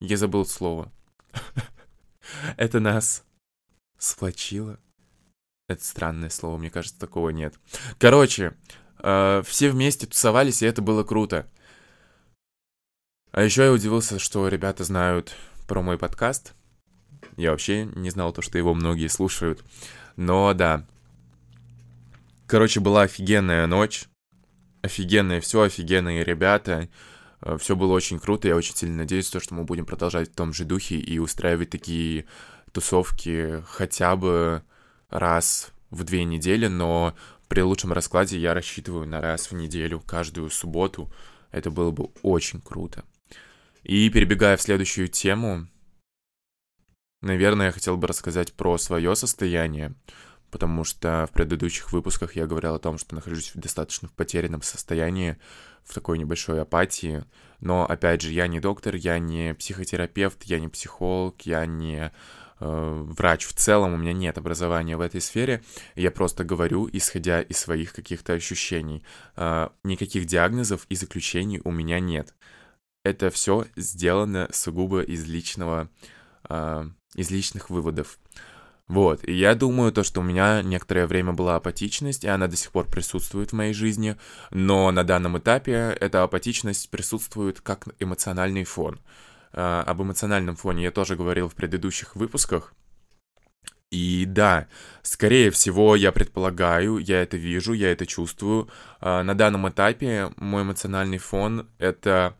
Я 0.00 0.16
забыл 0.16 0.44
слово. 0.44 0.92
Это 2.56 2.80
нас 2.80 3.24
сплочило. 3.98 4.78
Это 5.68 5.84
странное 5.84 6.30
слово, 6.30 6.58
мне 6.58 6.70
кажется, 6.70 6.98
такого 6.98 7.30
нет. 7.30 7.54
Короче, 7.98 8.54
э, 9.00 9.42
все 9.44 9.70
вместе 9.70 10.06
тусовались, 10.06 10.62
и 10.62 10.66
это 10.66 10.80
было 10.80 11.02
круто. 11.02 11.48
А 13.32 13.42
еще 13.42 13.64
я 13.64 13.72
удивился, 13.72 14.18
что 14.18 14.46
ребята 14.48 14.84
знают 14.84 15.34
про 15.66 15.82
мой 15.82 15.98
подкаст. 15.98 16.54
Я 17.36 17.50
вообще 17.50 17.84
не 17.84 18.10
знал 18.10 18.32
то, 18.32 18.42
что 18.42 18.58
его 18.58 18.74
многие 18.74 19.08
слушают. 19.08 19.64
Но 20.16 20.54
да. 20.54 20.86
Короче, 22.46 22.80
была 22.80 23.02
офигенная 23.02 23.66
ночь. 23.66 24.04
Офигенное 24.82 25.40
все, 25.40 25.62
офигенные 25.62 26.22
ребята. 26.22 26.88
Э, 27.46 27.56
Все 27.58 27.76
было 27.76 27.92
очень 27.92 28.18
круто, 28.18 28.48
я 28.48 28.56
очень 28.56 28.74
сильно 28.74 28.96
надеюсь, 28.98 29.30
то, 29.30 29.40
что 29.40 29.54
мы 29.54 29.64
будем 29.64 29.86
продолжать 29.86 30.30
в 30.30 30.34
том 30.34 30.52
же 30.52 30.64
духе 30.64 30.96
и 30.96 31.18
устраивать 31.18 31.70
такие 31.70 32.26
тусовки 32.72 33.62
хотя 33.68 34.16
бы 34.16 34.62
раз 35.08 35.72
в 35.90 36.02
две 36.04 36.24
недели, 36.24 36.66
но 36.66 37.14
при 37.48 37.60
лучшем 37.60 37.92
раскладе 37.92 38.38
я 38.38 38.54
рассчитываю 38.54 39.06
на 39.06 39.20
раз 39.20 39.50
в 39.50 39.54
неделю, 39.54 40.00
каждую 40.00 40.50
субботу. 40.50 41.10
Это 41.52 41.70
было 41.70 41.92
бы 41.92 42.10
очень 42.22 42.60
круто. 42.60 43.04
И 43.84 44.10
перебегая 44.10 44.56
в 44.56 44.62
следующую 44.62 45.06
тему, 45.06 45.68
наверное, 47.22 47.66
я 47.66 47.72
хотел 47.72 47.96
бы 47.96 48.08
рассказать 48.08 48.52
про 48.52 48.78
свое 48.78 49.14
состояние, 49.14 49.94
потому 50.56 50.84
что 50.84 51.28
в 51.30 51.34
предыдущих 51.34 51.92
выпусках 51.92 52.34
я 52.34 52.46
говорил 52.46 52.74
о 52.74 52.78
том, 52.78 52.96
что 52.96 53.14
нахожусь 53.14 53.54
в 53.54 53.58
достаточно 53.58 54.08
потерянном 54.16 54.62
состоянии, 54.62 55.36
в 55.84 55.92
такой 55.92 56.16
небольшой 56.16 56.62
апатии. 56.62 57.24
Но, 57.60 57.84
опять 57.84 58.22
же, 58.22 58.32
я 58.32 58.46
не 58.46 58.58
доктор, 58.58 58.94
я 58.94 59.18
не 59.18 59.52
психотерапевт, 59.52 60.44
я 60.44 60.58
не 60.58 60.68
психолог, 60.68 61.42
я 61.42 61.66
не 61.66 62.10
э, 62.58 63.04
врач 63.06 63.44
в 63.44 63.52
целом, 63.52 63.92
у 63.92 63.96
меня 63.98 64.14
нет 64.14 64.38
образования 64.38 64.96
в 64.96 65.02
этой 65.02 65.20
сфере. 65.20 65.62
Я 65.94 66.10
просто 66.10 66.42
говорю, 66.42 66.88
исходя 66.90 67.42
из 67.42 67.58
своих 67.58 67.92
каких-то 67.92 68.32
ощущений. 68.32 69.04
Э, 69.36 69.68
никаких 69.84 70.24
диагнозов 70.24 70.86
и 70.88 70.94
заключений 70.94 71.60
у 71.64 71.70
меня 71.70 72.00
нет. 72.00 72.34
Это 73.04 73.28
все 73.28 73.66
сделано 73.76 74.48
сугубо 74.52 75.02
из 75.02 75.26
личного, 75.26 75.90
э, 76.48 76.88
из 77.14 77.30
личных 77.30 77.68
выводов. 77.68 78.18
Вот, 78.88 79.24
и 79.24 79.32
я 79.32 79.56
думаю, 79.56 79.92
то, 79.92 80.04
что 80.04 80.20
у 80.20 80.24
меня 80.24 80.62
некоторое 80.62 81.08
время 81.08 81.32
была 81.32 81.56
апатичность, 81.56 82.22
и 82.22 82.28
она 82.28 82.46
до 82.46 82.56
сих 82.56 82.70
пор 82.70 82.86
присутствует 82.86 83.50
в 83.50 83.54
моей 83.54 83.72
жизни, 83.72 84.16
но 84.50 84.92
на 84.92 85.02
данном 85.02 85.38
этапе 85.38 85.96
эта 86.00 86.22
апатичность 86.22 86.88
присутствует 86.90 87.60
как 87.60 87.88
эмоциональный 87.98 88.64
фон. 88.64 89.00
А, 89.52 89.82
об 89.82 90.02
эмоциональном 90.02 90.54
фоне 90.54 90.84
я 90.84 90.90
тоже 90.92 91.16
говорил 91.16 91.48
в 91.48 91.56
предыдущих 91.56 92.14
выпусках, 92.14 92.74
и 93.90 94.24
да, 94.26 94.68
скорее 95.02 95.50
всего, 95.50 95.94
я 95.94 96.10
предполагаю, 96.10 96.98
я 96.98 97.22
это 97.22 97.36
вижу, 97.36 97.72
я 97.72 97.92
это 97.92 98.04
чувствую. 98.04 98.68
А, 99.00 99.22
на 99.22 99.34
данном 99.34 99.68
этапе 99.68 100.32
мой 100.36 100.62
эмоциональный 100.62 101.18
фон— 101.18 101.68
это, 101.78 102.36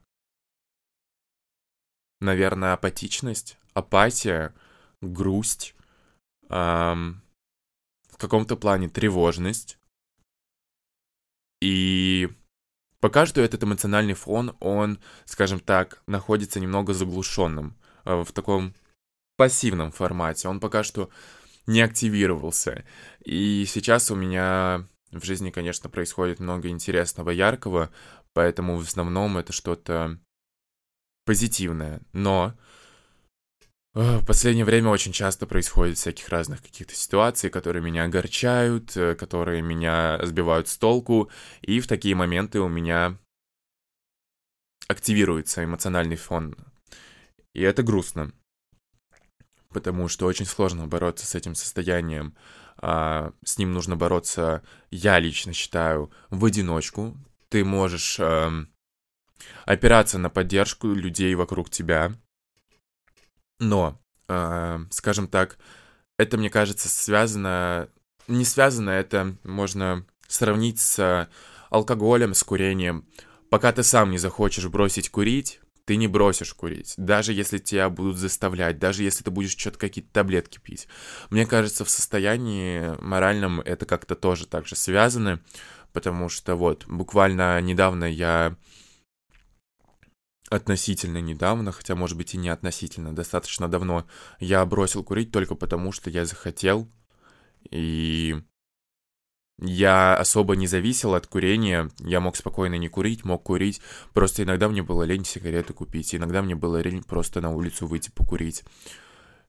наверное, 2.21 2.73
апатичность, 2.73 3.59
апатия, 3.75 4.55
грусть, 5.01 5.76
эм, 6.49 7.23
в 8.11 8.19
каком-то 8.19 8.57
плане 8.57 8.89
тревожность. 8.89 9.79
И 11.61 12.29
пока 13.01 13.27
что 13.27 13.41
этот 13.41 13.63
эмоциональный 13.65 14.15
фон, 14.15 14.57
он, 14.61 14.99
скажем 15.25 15.61
так, 15.61 16.03
находится 16.07 16.61
немного 16.61 16.95
заглушенным 16.95 17.77
э, 18.05 18.23
в 18.23 18.33
таком 18.33 18.75
пассивном 19.37 19.93
формате. 19.93 20.49
Он 20.49 20.61
пока 20.61 20.83
что 20.83 21.11
не 21.67 21.81
активировался. 21.81 22.85
И 23.25 23.65
сейчас 23.67 24.11
у 24.11 24.15
меня 24.15 24.87
в 25.11 25.25
жизни, 25.25 25.51
конечно, 25.51 25.91
происходит 25.91 26.41
много 26.41 26.69
интересного, 26.69 27.31
яркого, 27.31 27.91
поэтому 28.33 28.77
в 28.77 28.83
основном 28.83 29.39
это 29.39 29.53
что-то 29.53 30.19
позитивное. 31.25 32.01
Но 32.13 32.55
в 33.97 34.27
последнее 34.27 34.67
время 34.67 34.91
очень 34.91 35.13
часто 35.13 35.47
происходит 35.47 35.97
всяких 35.97 36.29
разных 36.29 36.61
каких-то 36.63 36.95
ситуаций, 36.95 37.49
которые 37.49 37.83
меня 37.83 38.05
огорчают, 38.05 38.95
э, 38.95 39.15
которые 39.15 39.63
меня 39.63 40.21
сбивают 40.23 40.69
с 40.69 40.77
толку, 40.77 41.31
и 41.63 41.81
в 41.81 41.87
такие 41.87 42.15
моменты 42.15 42.61
у 42.61 42.69
меня 42.69 43.17
активируется 44.87 45.65
эмоциональный 45.65 46.17
фон. 46.17 46.55
И 47.55 47.63
это 47.63 47.83
грустно, 47.83 48.33
потому 49.71 50.09
что 50.09 50.27
очень 50.27 50.45
сложно 50.45 50.87
бороться 50.87 51.25
с 51.25 51.35
этим 51.35 51.55
состоянием. 51.55 52.37
А, 52.77 53.33
с 53.47 53.57
ним 53.57 53.73
нужно 53.73 53.97
бороться, 53.97 54.63
я 54.91 55.19
лично 55.19 55.55
считаю, 55.55 56.13
в 56.29 56.45
одиночку. 56.45 57.17
Ты 57.49 57.65
можешь 57.65 58.21
а, 58.21 58.53
опираться 59.65 60.19
на 60.19 60.29
поддержку 60.29 60.89
людей 60.89 61.35
вокруг 61.35 61.71
тебя, 61.71 62.13
но, 63.59 64.01
э, 64.29 64.79
скажем 64.91 65.29
так, 65.29 65.59
это, 66.19 66.39
мне 66.39 66.51
кажется, 66.51 66.89
связано... 66.89 67.89
Не 68.29 68.45
связано, 68.45 68.91
это 68.91 69.37
можно 69.45 70.05
сравнить 70.27 70.81
с 70.81 71.29
алкоголем, 71.71 72.35
с 72.35 72.43
курением. 72.43 73.07
Пока 73.51 73.73
ты 73.73 73.83
сам 73.83 74.11
не 74.11 74.19
захочешь 74.19 74.67
бросить 74.67 75.11
курить, 75.11 75.61
ты 75.85 75.97
не 75.97 76.09
бросишь 76.09 76.53
курить, 76.53 76.95
даже 76.97 77.33
если 77.33 77.59
тебя 77.59 77.89
будут 77.89 78.19
заставлять, 78.19 78.81
даже 78.81 79.05
если 79.05 79.23
ты 79.23 79.31
будешь 79.31 79.57
что-то 79.57 79.79
какие-то 79.79 80.13
таблетки 80.13 80.59
пить. 80.59 80.89
Мне 81.31 81.47
кажется, 81.47 81.85
в 81.85 81.91
состоянии 81.91 83.01
моральном 83.01 83.61
это 83.61 83.87
как-то 83.87 84.17
тоже 84.17 84.47
так 84.47 84.67
же 84.67 84.75
связано, 84.75 85.41
потому 85.93 86.29
что 86.29 86.57
вот 86.57 86.85
буквально 86.89 87.61
недавно 87.61 88.05
я 88.05 88.57
относительно 90.49 91.19
недавно, 91.19 91.73
хотя, 91.73 91.95
может 91.95 92.17
быть, 92.17 92.35
и 92.35 92.39
не 92.39 92.49
относительно, 92.49 93.15
достаточно 93.15 93.69
давно, 93.69 94.07
я 94.41 94.65
бросил 94.65 95.03
курить 95.03 95.31
только 95.33 95.55
потому, 95.55 95.93
что 95.93 96.11
я 96.11 96.25
захотел, 96.25 96.89
и 97.71 98.37
я 99.59 100.17
особо 100.17 100.55
не 100.55 100.67
зависел 100.67 101.15
от 101.15 101.27
курения, 101.27 101.91
я 102.01 102.21
мог 102.21 102.37
спокойно 102.37 102.75
не 102.75 102.89
курить, 102.89 103.25
мог 103.25 103.43
курить, 103.43 103.81
просто 104.13 104.43
иногда 104.43 104.69
мне 104.69 104.83
было 104.83 105.03
лень 105.03 105.25
сигареты 105.25 105.73
купить, 105.73 106.15
иногда 106.15 106.43
мне 106.43 106.55
было 106.55 106.81
лень 106.83 107.03
просто 107.03 107.41
на 107.41 107.51
улицу 107.51 107.87
выйти 107.87 108.11
покурить. 108.11 108.65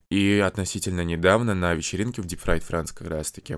И 0.10 0.40
относительно 0.40 1.02
недавно 1.02 1.54
на 1.54 1.74
вечеринке 1.74 2.22
в 2.22 2.26
Deep 2.26 2.42
Fried 2.42 2.66
France 2.66 2.94
как 2.94 3.10
раз-таки 3.10 3.58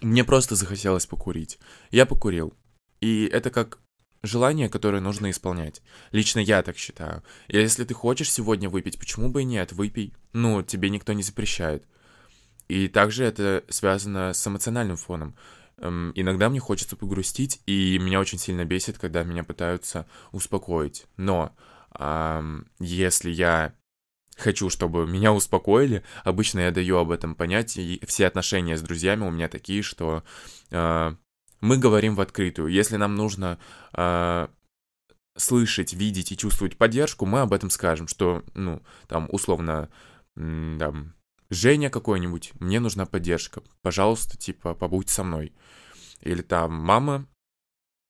мне 0.00 0.24
просто 0.24 0.54
захотелось 0.54 1.06
покурить. 1.06 1.58
Я 1.90 2.06
покурил. 2.06 2.54
И 3.00 3.26
это 3.26 3.50
как 3.50 3.78
желание, 4.26 4.68
которое 4.68 5.00
нужно 5.00 5.30
исполнять. 5.30 5.82
Лично 6.12 6.40
я 6.40 6.62
так 6.62 6.76
считаю. 6.76 7.22
И 7.48 7.56
если 7.56 7.84
ты 7.84 7.94
хочешь 7.94 8.30
сегодня 8.30 8.68
выпить, 8.68 8.98
почему 8.98 9.28
бы 9.28 9.42
и 9.42 9.44
нет, 9.44 9.72
выпей. 9.72 10.14
Ну, 10.32 10.62
тебе 10.62 10.90
никто 10.90 11.12
не 11.12 11.22
запрещает. 11.22 11.84
И 12.68 12.88
также 12.88 13.24
это 13.24 13.64
связано 13.68 14.32
с 14.32 14.46
эмоциональным 14.46 14.96
фоном. 14.96 15.36
Эм, 15.78 16.12
иногда 16.14 16.48
мне 16.48 16.60
хочется 16.60 16.96
погрустить, 16.96 17.60
и 17.66 17.98
меня 17.98 18.20
очень 18.20 18.38
сильно 18.38 18.64
бесит, 18.64 18.98
когда 18.98 19.22
меня 19.22 19.44
пытаются 19.44 20.06
успокоить. 20.32 21.06
Но 21.16 21.54
эм, 21.98 22.68
если 22.78 23.30
я 23.30 23.74
хочу, 24.36 24.70
чтобы 24.70 25.06
меня 25.06 25.32
успокоили, 25.32 26.02
обычно 26.24 26.60
я 26.60 26.70
даю 26.70 26.98
об 26.98 27.10
этом 27.10 27.34
понять, 27.34 27.76
и 27.76 28.00
все 28.06 28.26
отношения 28.26 28.76
с 28.76 28.82
друзьями 28.82 29.24
у 29.24 29.30
меня 29.30 29.48
такие, 29.48 29.82
что 29.82 30.24
э, 30.70 31.14
мы 31.60 31.78
говорим 31.78 32.14
в 32.14 32.20
открытую. 32.20 32.68
Если 32.68 32.96
нам 32.96 33.14
нужно 33.14 33.58
э, 33.92 34.48
слышать, 35.36 35.92
видеть 35.92 36.32
и 36.32 36.36
чувствовать 36.36 36.76
поддержку, 36.76 37.26
мы 37.26 37.40
об 37.40 37.52
этом 37.52 37.70
скажем, 37.70 38.08
что, 38.08 38.42
ну, 38.54 38.82
там, 39.06 39.28
условно, 39.30 39.88
там, 40.34 41.14
Женя 41.50 41.90
какой-нибудь, 41.90 42.52
мне 42.58 42.80
нужна 42.80 43.06
поддержка, 43.06 43.62
пожалуйста, 43.82 44.36
типа, 44.36 44.74
побудь 44.74 45.08
со 45.08 45.22
мной. 45.22 45.52
Или 46.20 46.42
там, 46.42 46.74
мама, 46.74 47.26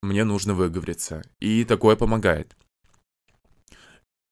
мне 0.02 0.24
нужно 0.24 0.54
выговориться. 0.54 1.22
И 1.40 1.64
такое 1.64 1.96
помогает. 1.96 2.56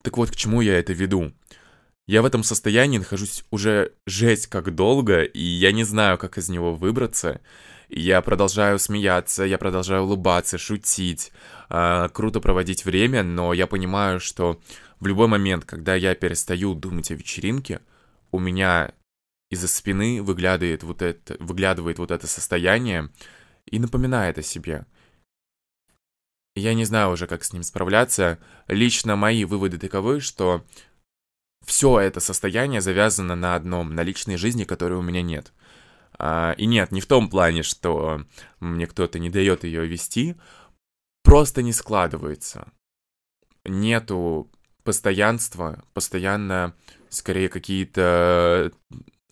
Так 0.03 0.17
вот, 0.17 0.31
к 0.31 0.37
чему 0.37 0.61
я 0.61 0.79
это 0.79 0.93
веду? 0.93 1.33
Я 2.07 2.21
в 2.21 2.27
этом 2.27 2.43
состоянии 2.43 2.99
нахожусь 2.99 3.45
уже 3.51 3.95
жесть 4.07 4.47
как 4.49 4.75
долго, 4.75 5.23
и 5.23 5.41
я 5.41 5.73
не 5.73 5.85
знаю, 5.85 6.19
как 6.19 6.37
из 6.37 6.49
него 6.51 6.75
выбраться. 6.75 7.41
Я 7.89 8.23
продолжаю 8.23 8.79
смеяться, 8.79 9.45
я 9.45 9.59
продолжаю 9.59 10.03
улыбаться, 10.03 10.59
шутить, 10.59 11.33
э, 11.69 12.09
круто 12.13 12.41
проводить 12.41 12.85
время, 12.85 13.23
но 13.23 13.53
я 13.53 13.67
понимаю, 13.67 14.21
что 14.21 14.61
в 15.01 15.07
любой 15.07 15.29
момент, 15.29 15.65
когда 15.65 15.95
я 15.95 16.15
перестаю 16.15 16.75
думать 16.75 17.11
о 17.11 17.15
вечеринке, 17.15 17.81
у 18.33 18.39
меня 18.39 18.93
из-за 19.51 19.69
спины 19.69 20.23
выглядывает 20.23 20.83
вот 20.83 21.03
это, 21.03 21.37
выглядывает 21.39 21.99
вот 21.99 22.11
это 22.11 22.27
состояние 22.27 23.11
и 23.67 23.79
напоминает 23.79 24.39
о 24.39 24.43
себе. 24.43 24.87
Я 26.57 26.75
не 26.75 26.85
знаю 26.85 27.11
уже, 27.11 27.27
как 27.27 27.43
с 27.45 27.53
ним 27.53 27.63
справляться. 27.63 28.39
Лично 28.69 29.17
мои 29.17 29.45
выводы 29.45 29.79
таковы, 29.79 30.21
что 30.21 30.65
все 31.65 31.99
это 31.99 32.21
состояние 32.21 32.81
завязано 32.81 33.35
на 33.35 33.57
одном, 33.57 33.95
на 33.95 34.03
личной 34.03 34.37
жизни, 34.37 34.65
которой 34.65 34.95
у 34.95 35.03
меня 35.03 35.23
нет. 35.23 35.53
А, 36.27 36.53
и 36.53 36.65
нет, 36.65 36.91
не 36.91 37.03
в 37.03 37.07
том 37.07 37.29
плане, 37.29 37.63
что 37.63 38.25
мне 38.59 38.87
кто-то 38.87 39.19
не 39.19 39.29
дает 39.29 39.63
ее 39.63 39.87
вести, 39.87 40.37
просто 41.23 41.61
не 41.61 41.75
складывается. 41.75 42.73
Нету 43.67 44.51
постоянства, 44.85 45.85
постоянно 45.93 46.75
скорее 47.11 47.51
какие-то 47.51 48.73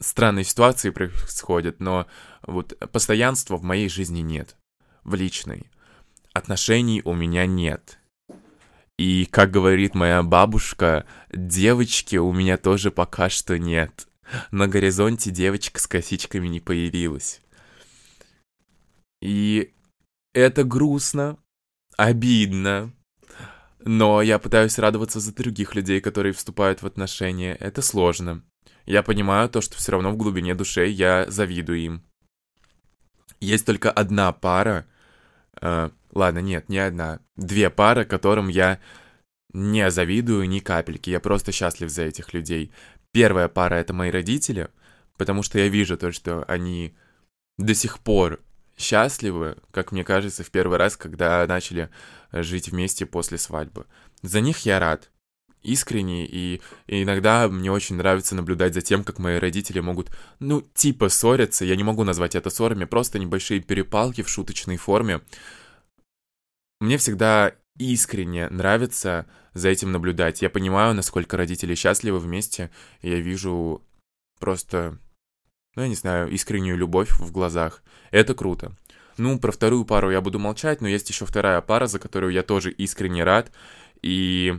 странные 0.01 0.45
ситуации 0.45 0.91
происходят, 0.91 1.81
но 1.81 2.07
вот 2.43 2.79
постоянства 2.93 3.57
в 3.57 3.63
моей 3.63 3.89
жизни 3.89 4.21
нет, 4.21 4.59
в 5.03 5.15
личной. 5.15 5.71
Отношений 6.35 7.01
у 7.07 7.15
меня 7.15 7.47
нет. 7.47 8.01
И, 8.99 9.25
как 9.25 9.51
говорит 9.51 9.95
моя 9.95 10.23
бабушка, 10.23 11.07
девочки 11.33 12.17
у 12.17 12.35
меня 12.35 12.59
тоже 12.59 12.91
пока 12.91 13.31
что 13.31 13.59
нет. 13.59 14.09
На 14.51 14.69
горизонте 14.69 15.31
девочка 15.31 15.81
с 15.81 15.87
косичками 15.87 16.49
не 16.49 16.61
появилась. 16.61 17.41
И 19.21 19.73
это 20.33 20.65
грустно, 20.65 21.39
обидно, 21.97 22.93
но 23.85 24.23
я 24.23 24.39
пытаюсь 24.39 24.79
радоваться 24.79 25.21
за 25.21 25.35
других 25.35 25.75
людей, 25.75 26.01
которые 26.01 26.33
вступают 26.33 26.83
в 26.83 26.87
отношения. 26.87 27.55
Это 27.55 27.83
сложно. 27.83 28.43
Я 28.87 29.03
понимаю 29.03 29.49
то, 29.49 29.61
что 29.61 29.77
все 29.77 29.93
равно 29.93 30.11
в 30.11 30.17
глубине 30.17 30.55
души 30.55 30.87
я 30.87 31.27
завидую 31.29 31.79
им. 31.79 32.03
Есть 33.41 33.67
только 33.67 33.91
одна 33.91 34.33
пара, 34.33 34.87
э, 35.61 35.91
ладно, 36.13 36.39
нет, 36.39 36.69
не 36.69 36.79
одна, 36.79 37.21
две 37.37 37.71
пары, 37.71 38.05
которым 38.05 38.49
я 38.49 38.81
не 39.53 39.91
завидую 39.91 40.49
ни 40.49 40.61
капельки, 40.61 41.11
я 41.11 41.21
просто 41.21 41.53
счастлив 41.53 41.91
за 41.91 42.05
этих 42.05 42.33
людей. 42.33 42.73
Первая 43.13 43.49
пара— 43.49 43.75
это 43.77 43.93
мои 43.93 44.11
родители, 44.11 44.69
потому 45.19 45.43
что 45.43 45.59
я 45.59 45.69
вижу 45.69 45.97
то, 45.97 46.13
что 46.13 46.45
они 46.45 46.95
до 47.59 47.75
сих 47.75 47.99
пор 47.99 48.41
счастливы, 48.77 49.59
как 49.71 49.93
мне 49.93 50.03
кажется, 50.03 50.43
в 50.43 50.51
первый 50.51 50.79
раз, 50.79 50.97
когда 50.97 51.47
начали 51.47 51.91
жить 52.33 52.71
вместе 52.71 53.07
после 53.07 53.39
свадьбы. 53.39 53.87
За 54.23 54.41
них 54.41 54.61
я 54.61 54.79
рад 54.79 55.11
искренне, 55.63 56.27
и, 56.27 56.61
и 56.87 57.03
иногда 57.03 57.49
мне 57.49 57.71
очень 57.71 57.97
нравится 57.97 58.35
наблюдать 58.35 58.75
за 58.75 58.81
тем, 58.81 59.05
как 59.05 59.19
мои 59.19 59.39
родители 59.39 59.81
могут, 59.81 60.11
ну, 60.41 60.61
типа 60.61 61.09
ссориться, 61.09 61.65
я 61.65 61.77
не 61.77 61.85
могу 61.85 62.05
назвать 62.05 62.35
это 62.35 62.51
ссорами, 62.51 62.85
просто 62.85 63.19
небольшие 63.19 63.61
перепалки 63.61 64.23
в 64.23 64.29
шуточной 64.29 64.77
форме. 64.77 65.21
Мне 66.81 66.99
всегда 66.99 67.53
искренне 67.79 68.49
нравится 68.49 69.27
за 69.55 69.69
этим 69.69 69.93
наблюдать. 69.93 70.43
Я 70.43 70.51
понимаю, 70.51 70.95
насколько 70.95 71.37
родители 71.37 71.75
счастливы 71.75 72.19
вместе, 72.19 72.71
и 73.01 73.11
я 73.11 73.21
вижу 73.21 73.83
просто, 74.39 74.99
ну, 75.75 75.83
я 75.83 75.89
не 75.89 75.95
знаю, 75.95 76.31
искреннюю 76.31 76.77
любовь 76.77 77.11
в 77.19 77.33
глазах. 77.33 77.83
Это 78.11 78.35
круто. 78.35 78.73
Ну, 79.19 79.39
про 79.39 79.53
вторую 79.53 79.85
пару 79.85 80.11
я 80.11 80.21
буду 80.21 80.39
молчать, 80.39 80.81
но 80.81 80.89
есть 80.89 81.09
еще 81.09 81.27
вторая 81.27 81.61
пара, 81.61 81.87
за 81.87 81.99
которую 81.99 82.33
я 82.33 82.43
тоже 82.43 82.71
искренне 82.71 83.25
рад, 83.25 83.53
и 84.01 84.59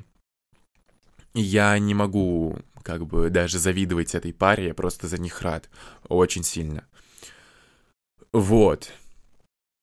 я 1.34 1.78
не 1.80 1.94
могу 1.94 2.60
как 2.84 3.08
бы 3.08 3.30
даже 3.30 3.58
завидовать 3.60 4.14
этой 4.14 4.34
паре, 4.34 4.68
я 4.68 4.74
просто 4.74 5.08
за 5.08 5.18
них 5.18 5.42
рад. 5.42 5.70
Очень 6.08 6.44
сильно. 6.44 6.86
Вот. 8.32 8.92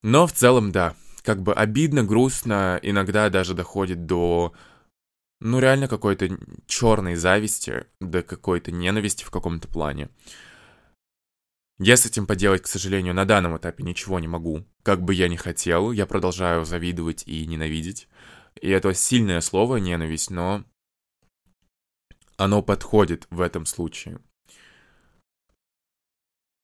Но 0.03 0.27
в 0.27 0.33
целом, 0.33 0.71
да, 0.71 0.95
как 1.31 1.43
бы 1.43 1.55
обидно, 1.55 2.03
грустно, 2.03 2.81
иногда 2.83 3.31
даже 3.31 3.55
доходит 3.55 4.05
до, 4.05 4.53
ну, 5.39 5.61
реально 5.61 5.87
какой-то 5.87 6.29
черной 6.67 7.15
зависти, 7.15 7.87
до 8.01 8.25
какой-то 8.25 8.73
ненависти 8.73 9.23
в 9.23 9.31
каком-то 9.31 9.69
плане. 9.69 10.09
Я 11.79 11.97
с 11.97 12.05
этим 12.05 12.27
поделать, 12.27 12.63
к 12.63 12.67
сожалению, 12.67 13.15
на 13.15 13.27
данном 13.27 13.57
этапе 13.57 13.85
ничего 13.85 14.19
не 14.19 14.27
могу. 14.27 14.67
Как 14.83 15.05
бы 15.05 15.15
я 15.15 15.29
ни 15.29 15.37
хотел, 15.37 15.93
я 15.93 16.05
продолжаю 16.05 16.65
завидовать 16.65 17.23
и 17.29 17.47
ненавидеть. 17.47 18.09
И 18.61 18.69
это 18.69 18.93
сильное 18.93 19.41
слово, 19.41 19.77
ненависть, 19.77 20.33
но 20.33 20.65
оно 22.39 22.61
подходит 22.61 23.29
в 23.31 23.41
этом 23.41 23.67
случае. 23.67 24.19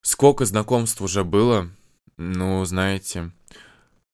Сколько 0.03 0.45
знакомств 0.45 1.01
уже 1.03 1.23
было, 1.23 1.71
ну, 2.17 2.65
знаете, 2.65 3.31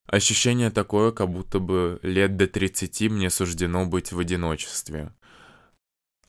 ощущение 0.06 0.70
такое, 0.70 1.12
как 1.12 1.30
будто 1.30 1.58
бы 1.58 1.98
лет 2.02 2.36
до 2.36 2.46
30 2.46 3.10
мне 3.10 3.30
суждено 3.30 3.86
быть 3.86 4.12
в 4.12 4.18
одиночестве. 4.18 5.12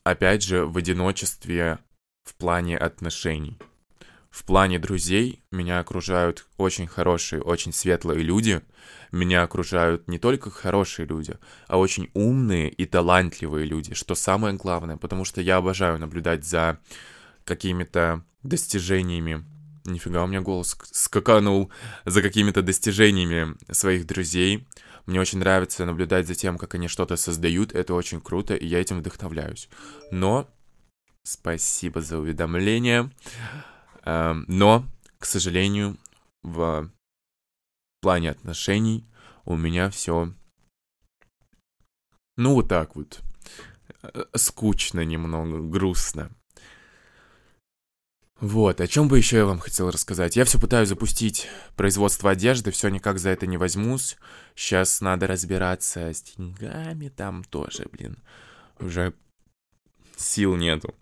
Опять 0.02 0.42
же, 0.42 0.66
в 0.66 0.76
одиночестве 0.76 1.78
в 2.24 2.34
плане 2.34 2.76
отношений. 2.76 3.58
В 4.30 4.44
плане 4.44 4.78
друзей 4.78 5.42
меня 5.52 5.78
окружают 5.78 6.46
очень 6.56 6.86
хорошие, 6.86 7.40
очень 7.42 7.72
светлые 7.72 8.22
люди– 8.22 8.60
меня 9.14 9.44
окружают 9.44 10.08
не 10.08 10.18
только 10.18 10.50
хорошие 10.50 11.06
люди, 11.06 11.38
а 11.68 11.78
очень 11.78 12.10
умные 12.14 12.68
и 12.68 12.84
талантливые 12.84 13.64
люди, 13.64 13.94
что 13.94 14.14
самое 14.14 14.56
главное, 14.56 14.96
потому 14.96 15.24
что 15.24 15.40
я 15.40 15.56
обожаю 15.56 15.98
наблюдать 15.98 16.44
за 16.44 16.80
какими-то 17.44 18.24
достижениями. 18.42 19.44
Нифига, 19.84 20.24
у 20.24 20.26
меня 20.26 20.40
голос 20.40 20.76
скаканул 20.92 21.70
за 22.06 22.22
какими-то 22.22 22.62
достижениями 22.62 23.54
своих 23.70 24.06
друзей. 24.06 24.66
Мне 25.04 25.20
очень 25.20 25.38
нравится 25.38 25.84
наблюдать 25.84 26.26
за 26.26 26.34
тем, 26.34 26.56
как 26.56 26.74
они 26.74 26.88
что-то 26.88 27.16
создают. 27.16 27.72
Это 27.72 27.92
очень 27.92 28.22
круто, 28.22 28.54
и 28.54 28.66
я 28.66 28.80
этим 28.80 29.00
вдохновляюсь. 29.00 29.68
Но 30.10 30.48
спасибо 31.22 32.00
за 32.00 32.18
уведомление. 32.18 33.10
Эм, 34.04 34.46
но, 34.48 34.86
к 35.18 35.26
сожалению, 35.26 35.98
в 36.42 36.90
плане 38.00 38.30
отношений 38.30 39.04
у 39.44 39.56
меня 39.56 39.90
все, 39.90 40.32
ну, 42.36 42.54
вот 42.54 42.68
так 42.68 42.96
вот, 42.96 43.20
э, 44.02 44.24
скучно 44.34 45.04
немного, 45.04 45.60
грустно. 45.60 46.30
Вот, 48.40 48.80
о 48.80 48.86
чем 48.86 49.08
бы 49.08 49.16
еще 49.16 49.38
я 49.38 49.46
вам 49.46 49.60
хотел 49.60 49.90
рассказать. 49.90 50.36
Я 50.36 50.44
все 50.44 50.58
пытаюсь 50.58 50.88
запустить 50.88 51.46
производство 51.76 52.30
одежды, 52.30 52.72
все 52.72 52.88
никак 52.88 53.18
за 53.18 53.30
это 53.30 53.46
не 53.46 53.56
возьмусь. 53.56 54.16
Сейчас 54.54 55.00
надо 55.00 55.26
разбираться 55.26 56.12
с 56.12 56.22
деньгами 56.22 57.08
там 57.08 57.44
тоже, 57.44 57.86
блин. 57.92 58.18
Уже 58.80 59.14
сил 60.16 60.56
нету. 60.56 60.94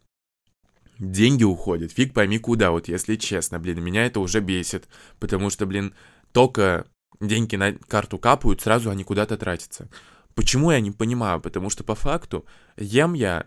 деньги 0.98 1.44
уходят, 1.44 1.92
фиг 1.92 2.14
пойми 2.14 2.38
куда, 2.38 2.70
вот 2.70 2.88
если 2.88 3.16
честно, 3.16 3.58
блин, 3.58 3.82
меня 3.82 4.06
это 4.06 4.20
уже 4.20 4.40
бесит, 4.40 4.88
потому 5.18 5.50
что, 5.50 5.66
блин, 5.66 5.94
только 6.32 6.86
деньги 7.20 7.56
на 7.56 7.72
карту 7.72 8.18
капают, 8.18 8.60
сразу 8.60 8.90
они 8.90 9.04
куда-то 9.04 9.36
тратятся. 9.36 9.88
Почему 10.34 10.70
я 10.70 10.80
не 10.80 10.90
понимаю? 10.90 11.40
Потому 11.40 11.70
что 11.70 11.84
по 11.84 11.94
факту 11.94 12.46
ем 12.76 13.14
я 13.14 13.46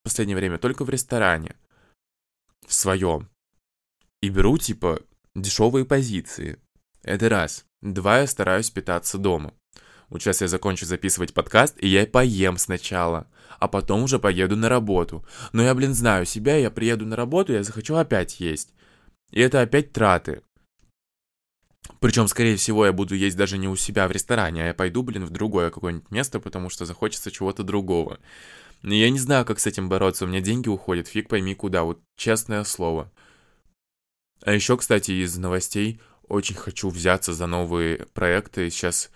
в 0.00 0.04
последнее 0.04 0.36
время 0.36 0.58
только 0.58 0.84
в 0.84 0.90
ресторане, 0.90 1.56
в 2.66 2.74
своем, 2.74 3.28
и 4.20 4.28
беру, 4.28 4.58
типа, 4.58 5.00
дешевые 5.34 5.84
позиции. 5.84 6.58
Это 7.02 7.28
раз. 7.28 7.64
Два, 7.82 8.20
я 8.20 8.26
стараюсь 8.26 8.70
питаться 8.70 9.18
дома. 9.18 9.54
Вот 10.08 10.22
сейчас 10.22 10.40
я 10.40 10.48
закончу 10.48 10.86
записывать 10.86 11.34
подкаст, 11.34 11.76
и 11.78 11.88
я 11.88 12.06
поем 12.06 12.58
сначала, 12.58 13.28
а 13.58 13.68
потом 13.68 14.04
уже 14.04 14.18
поеду 14.18 14.56
на 14.56 14.68
работу. 14.68 15.24
Но 15.52 15.62
я, 15.62 15.74
блин, 15.74 15.94
знаю 15.94 16.26
себя, 16.26 16.56
я 16.56 16.70
приеду 16.70 17.06
на 17.06 17.16
работу, 17.16 17.52
я 17.52 17.62
захочу 17.62 17.96
опять 17.96 18.40
есть. 18.40 18.72
И 19.30 19.40
это 19.40 19.60
опять 19.60 19.92
траты. 19.92 20.42
Причем, 22.00 22.28
скорее 22.28 22.56
всего, 22.56 22.86
я 22.86 22.92
буду 22.92 23.14
есть 23.14 23.36
даже 23.36 23.58
не 23.58 23.68
у 23.68 23.76
себя 23.76 24.06
в 24.08 24.12
ресторане, 24.12 24.64
а 24.64 24.66
я 24.66 24.74
пойду, 24.74 25.02
блин, 25.02 25.24
в 25.24 25.30
другое 25.30 25.70
какое-нибудь 25.70 26.10
место, 26.10 26.40
потому 26.40 26.70
что 26.70 26.84
захочется 26.84 27.30
чего-то 27.30 27.62
другого. 27.62 28.18
Я 28.82 29.10
не 29.10 29.18
знаю, 29.18 29.44
как 29.44 29.58
с 29.58 29.66
этим 29.66 29.88
бороться, 29.88 30.24
у 30.24 30.28
меня 30.28 30.40
деньги 30.40 30.68
уходят, 30.68 31.08
фиг 31.08 31.28
пойми 31.28 31.54
куда, 31.54 31.82
вот 31.82 32.00
честное 32.16 32.64
слово. 32.64 33.10
А 34.42 34.52
еще, 34.52 34.76
кстати, 34.76 35.10
из 35.10 35.36
новостей 35.36 36.00
очень 36.28 36.56
хочу 36.56 36.88
взяться 36.90 37.32
за 37.32 37.46
новые 37.46 38.06
проекты. 38.12 38.70
Сейчас 38.70 39.10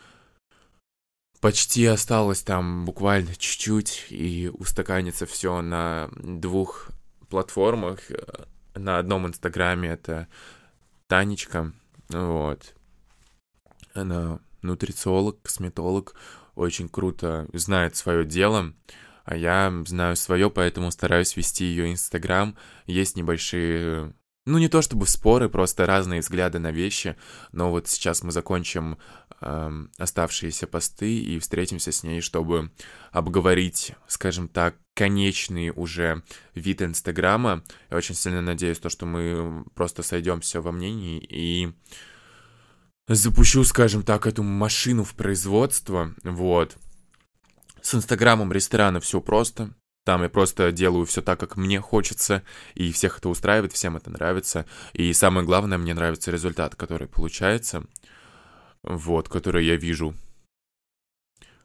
почти 1.41 1.87
осталось 1.87 2.43
там 2.43 2.85
буквально 2.85 3.35
чуть-чуть 3.37 4.07
и 4.11 4.51
устаканится 4.53 5.27
все 5.27 5.61
на 5.63 6.11
двух 6.17 6.91
платформах. 7.29 8.01
На 8.75 8.99
одном 8.99 9.27
инстаграме 9.27 9.91
это 9.91 10.29
Танечка, 11.07 11.73
вот. 12.09 12.75
Она 13.95 14.41
нутрициолог, 14.63 15.43
косметолог, 15.43 16.15
очень 16.55 16.89
круто 16.89 17.49
знает 17.53 17.97
свое 17.97 18.25
дело, 18.25 18.73
а 19.31 19.37
я 19.37 19.73
знаю 19.87 20.17
свое, 20.17 20.51
поэтому 20.51 20.91
стараюсь 20.91 21.37
вести 21.37 21.65
ее 21.65 21.93
инстаграм. 21.93 22.57
Есть 22.87 23.15
небольшие 23.15 24.13
ну, 24.45 24.59
не 24.59 24.69
то 24.69 24.83
чтобы 24.83 25.07
споры, 25.07 25.49
просто 25.49 25.87
разные 25.87 26.21
взгляды 26.21 26.59
на 26.59 26.73
вещи, 26.73 27.15
но 27.53 27.71
вот 27.71 27.87
сейчас 27.87 28.25
мы 28.25 28.33
закончим 28.33 28.99
э, 29.41 29.87
оставшиеся 29.99 30.67
посты 30.67 31.17
и 31.17 31.39
встретимся 31.39 31.93
с 31.93 32.03
ней, 32.03 32.21
чтобы 32.21 32.73
обговорить, 33.13 33.93
скажем 34.09 34.49
так, 34.49 34.75
конечный 34.95 35.71
уже 35.71 36.25
вид 36.57 36.83
Инстаграма. 36.83 37.63
Я 37.89 37.99
очень 37.99 38.17
сильно 38.17 38.43
надеюсь, 38.43 38.81
то, 38.81 38.89
что 38.89 39.07
мы 39.07 39.65
просто 39.75 40.03
сойдемся 40.03 40.61
во 40.61 40.73
мнении 40.73 41.21
и 41.21 41.73
запущу, 43.07 43.63
скажем 43.63 44.03
так, 44.03 44.27
эту 44.27 44.43
машину 44.43 45.05
в 45.05 45.15
производство, 45.15 46.13
вот. 46.25 46.77
С 47.83 47.95
Инстаграмом 47.95 48.53
ресторана 48.53 49.01
все 49.01 49.21
просто. 49.21 49.75
Там 50.05 50.23
я 50.23 50.29
просто 50.29 50.73
делаю 50.73 51.05
все 51.07 51.21
так, 51.23 51.39
как 51.39 51.57
мне 51.57 51.81
хочется, 51.81 52.43
и 52.75 52.91
всех 52.91 53.19
это 53.19 53.29
устраивает, 53.29 53.73
всем 53.73 53.97
это 53.97 54.11
нравится. 54.11 54.67
И 54.93 55.13
самое 55.13 55.45
главное, 55.45 55.79
мне 55.79 55.95
нравится 55.95 56.31
результат, 56.31 56.75
который 56.75 57.07
получается, 57.07 57.85
вот, 58.83 59.29
который 59.29 59.67
я 59.67 59.77
вижу. 59.77 60.15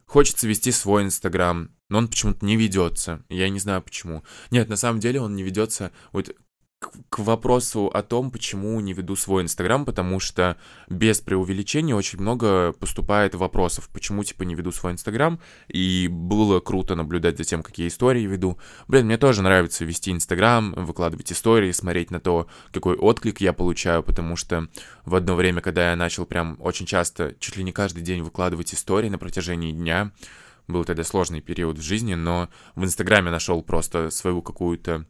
Хочется 0.06 0.46
вести 0.46 0.70
свой 0.70 1.02
Инстаграм, 1.02 1.70
но 1.88 1.98
он 1.98 2.08
почему-то 2.08 2.44
не 2.44 2.56
ведется. 2.56 3.24
Я 3.28 3.48
не 3.48 3.58
знаю 3.58 3.82
почему. 3.82 4.22
Нет, 4.50 4.68
на 4.68 4.76
самом 4.76 5.00
деле 5.00 5.20
он 5.20 5.34
не 5.34 5.42
ведется. 5.42 5.90
Вот 6.12 6.30
к 7.08 7.20
вопросу 7.20 7.86
о 7.86 8.02
том, 8.02 8.30
почему 8.30 8.78
не 8.80 8.92
веду 8.92 9.16
свой 9.16 9.42
Инстаграм, 9.42 9.84
потому 9.84 10.20
что 10.20 10.56
без 10.88 11.20
преувеличения 11.20 11.94
очень 11.94 12.20
много 12.20 12.72
поступает 12.74 13.34
вопросов, 13.34 13.88
почему, 13.92 14.22
типа, 14.22 14.42
не 14.42 14.54
веду 14.54 14.72
свой 14.72 14.92
Инстаграм, 14.92 15.40
и 15.68 16.08
было 16.10 16.60
круто 16.60 16.94
наблюдать 16.94 17.38
за 17.38 17.44
тем, 17.44 17.62
какие 17.62 17.88
истории 17.88 18.26
веду. 18.26 18.58
Блин, 18.88 19.06
мне 19.06 19.16
тоже 19.16 19.42
нравится 19.42 19.84
вести 19.84 20.10
Инстаграм, 20.12 20.74
выкладывать 20.74 21.32
истории, 21.32 21.72
смотреть 21.72 22.10
на 22.10 22.20
то, 22.20 22.46
какой 22.72 22.96
отклик 22.96 23.40
я 23.40 23.52
получаю, 23.52 24.02
потому 24.02 24.36
что 24.36 24.68
в 25.04 25.14
одно 25.14 25.34
время, 25.34 25.62
когда 25.62 25.90
я 25.90 25.96
начал 25.96 26.26
прям 26.26 26.56
очень 26.60 26.86
часто, 26.86 27.34
чуть 27.38 27.56
ли 27.56 27.64
не 27.64 27.72
каждый 27.72 28.02
день 28.02 28.22
выкладывать 28.22 28.74
истории 28.74 29.08
на 29.08 29.18
протяжении 29.18 29.72
дня, 29.72 30.12
был 30.68 30.84
тогда 30.84 31.04
сложный 31.04 31.40
период 31.40 31.78
в 31.78 31.82
жизни, 31.82 32.14
но 32.14 32.48
в 32.74 32.84
Инстаграме 32.84 33.30
нашел 33.30 33.62
просто 33.62 34.10
свою 34.10 34.42
какую-то 34.42 35.06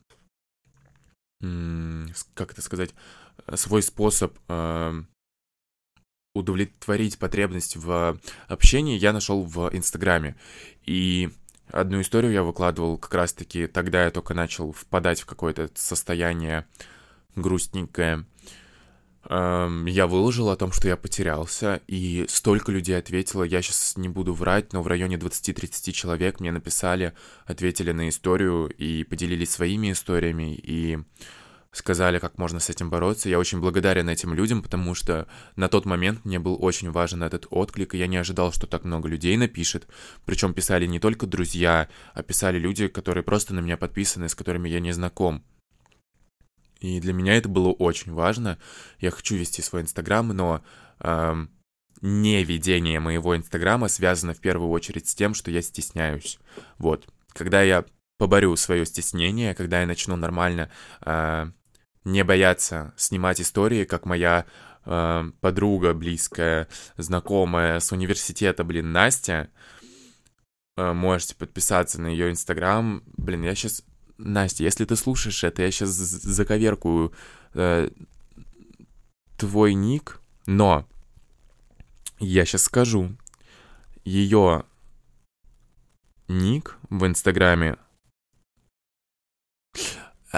как 1.41 2.53
это 2.53 2.63
сказать, 2.63 2.95
свой 3.55 3.83
способ 3.83 4.39
э, 4.49 5.03
удовлетворить 6.35 7.19
потребность 7.19 7.77
в 7.77 8.19
общении 8.49 8.99
я 8.99 9.13
нашел 9.13 9.43
в 9.43 9.71
Инстаграме. 9.73 10.37
И 10.85 11.31
одну 11.71 12.01
историю 12.01 12.33
я 12.33 12.43
выкладывал 12.43 12.99
как 12.99 13.15
раз-таки 13.15 13.67
тогда 13.67 14.05
я 14.05 14.11
только 14.11 14.35
начал 14.35 14.73
впадать 14.73 15.21
в 15.21 15.27
какое-то 15.27 15.71
состояние 15.75 16.67
грустненькое. 17.35 18.27
Эм, 19.29 19.87
я 19.87 20.07
выложил 20.07 20.51
о 20.51 20.57
том, 20.57 20.71
что 20.71 20.89
я 20.89 20.97
потерялся, 20.97 21.81
и 21.89 22.27
столько 22.29 22.71
людей 22.71 22.97
ответило, 22.97 23.43
я 23.43 23.61
сейчас 23.61 23.97
не 23.97 24.09
буду 24.09 24.33
врать, 24.33 24.73
но 24.73 24.83
в 24.83 24.87
районе 24.87 25.17
20-30 25.17 25.93
человек 25.93 26.39
мне 26.39 26.53
написали, 26.53 27.13
ответили 27.45 27.91
на 27.91 28.09
историю 28.09 28.69
и 28.69 29.03
поделились 29.03 29.51
своими 29.51 29.93
историями, 29.93 30.55
и 30.55 30.99
сказали, 31.73 32.19
как 32.19 32.39
можно 32.39 32.61
с 32.61 32.71
этим 32.71 32.89
бороться. 32.89 33.29
Я 33.29 33.39
очень 33.39 33.61
благодарен 33.61 34.09
этим 34.09 34.33
людям, 34.33 34.63
потому 34.63 34.95
что 34.95 35.27
на 35.57 35.69
тот 35.69 35.85
момент 35.85 36.25
мне 36.25 36.39
был 36.39 36.57
очень 36.61 36.91
важен 36.91 37.23
этот 37.23 37.47
отклик, 37.51 37.95
и 37.95 37.99
я 37.99 38.07
не 38.07 38.17
ожидал, 38.17 38.53
что 38.53 38.67
так 38.67 38.85
много 38.85 39.09
людей 39.09 39.37
напишет. 39.37 39.87
Причем 40.25 40.55
писали 40.55 40.87
не 40.87 41.01
только 41.01 41.27
друзья, 41.27 41.89
а 42.15 42.23
писали 42.23 42.59
люди, 42.59 42.89
которые 42.89 43.25
просто 43.25 43.55
на 43.55 43.61
меня 43.61 43.77
подписаны, 43.77 44.29
с 44.29 44.35
которыми 44.35 44.69
я 44.69 44.81
не 44.81 44.93
знаком. 44.93 45.45
И 46.81 47.01
для 47.01 47.13
меня 47.13 47.37
это 47.37 47.49
было 47.49 47.71
очень 47.71 48.13
важно. 48.13 48.59
Я 48.99 49.11
хочу 49.11 49.37
вести 49.37 49.63
свой 49.63 49.83
Инстаграм, 49.83 50.29
но 50.29 50.63
эм, 51.01 51.51
не 52.01 52.45
ведение 52.45 53.01
моего 53.01 53.37
Инстаграма 53.37 53.89
связано 53.89 54.35
в 54.35 54.41
первую 54.41 54.71
очередь 54.71 55.09
с 55.09 55.15
тем, 55.15 55.35
что 55.35 55.51
я 55.51 55.63
стесняюсь. 55.63 56.39
Вот. 56.79 57.09
Когда 57.33 57.63
я 57.63 57.85
поборю 58.19 58.57
свое 58.57 58.87
стеснение, 58.87 59.55
когда 59.55 59.81
я 59.81 59.87
начну 59.87 60.17
нормально 60.17 60.71
э, 61.03 61.47
не 62.05 62.25
бояться 62.25 62.95
снимать 62.97 63.41
истории, 63.41 63.85
как 63.85 64.07
моя 64.07 64.47
э, 64.85 65.31
подруга 65.41 65.95
близкая, 65.95 66.69
знакомая 66.97 67.81
с 67.81 67.93
университета, 67.93 68.65
блин, 68.65 68.93
Настя. 68.93 69.51
Э, 70.77 70.93
можете 70.93 71.35
подписаться 71.35 72.01
на 72.01 72.09
ее 72.09 72.31
инстаграм. 72.31 73.03
Блин, 73.17 73.43
я 73.43 73.55
сейчас... 73.55 73.83
Настя, 74.19 74.65
если 74.65 74.85
ты 74.85 74.97
слушаешь 74.97 75.45
это, 75.45 75.63
я 75.63 75.71
сейчас 75.71 75.91
заковеркую 75.91 77.13
э, 77.55 77.91
твой 79.37 79.75
ник, 79.75 80.21
но 80.47 80.87
я 82.19 82.45
сейчас 82.45 82.63
скажу. 82.65 83.17
Ее 84.05 84.65
ник 86.29 86.79
в 86.89 87.07
инстаграме 87.07 87.77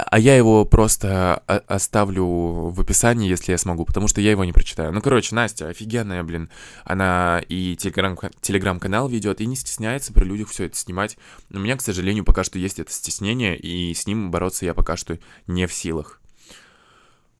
а 0.02 0.18
я 0.18 0.36
его 0.36 0.64
просто 0.64 1.36
оставлю 1.66 2.24
в 2.24 2.80
описании, 2.80 3.28
если 3.28 3.52
я 3.52 3.58
смогу, 3.58 3.84
потому 3.84 4.08
что 4.08 4.20
я 4.20 4.30
его 4.30 4.44
не 4.44 4.52
прочитаю. 4.52 4.92
Ну, 4.92 5.00
короче, 5.00 5.34
Настя 5.34 5.68
офигенная, 5.68 6.22
блин. 6.22 6.50
Она 6.84 7.42
и 7.48 7.76
телеграм- 7.76 8.18
телеграм-канал 8.40 9.08
ведет, 9.08 9.40
и 9.40 9.46
не 9.46 9.56
стесняется 9.56 10.12
при 10.12 10.24
людях 10.24 10.48
все 10.48 10.64
это 10.64 10.76
снимать. 10.76 11.16
У 11.50 11.58
меня, 11.58 11.76
к 11.76 11.82
сожалению, 11.82 12.24
пока 12.24 12.44
что 12.44 12.58
есть 12.58 12.78
это 12.78 12.92
стеснение, 12.92 13.56
и 13.56 13.94
с 13.94 14.06
ним 14.06 14.30
бороться 14.30 14.64
я 14.64 14.74
пока 14.74 14.96
что 14.96 15.18
не 15.46 15.66
в 15.66 15.72
силах. 15.72 16.20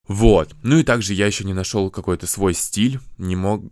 Вот. 0.07 0.55
Ну 0.62 0.79
и 0.79 0.85
также 0.85 1.12
я 1.14 1.27
еще 1.27 1.44
не 1.44 1.53
нашел 1.53 1.90
какой-то 1.90 2.27
свой 2.27 2.55
стиль, 2.55 2.99
не 3.18 3.37
мог 3.37 3.62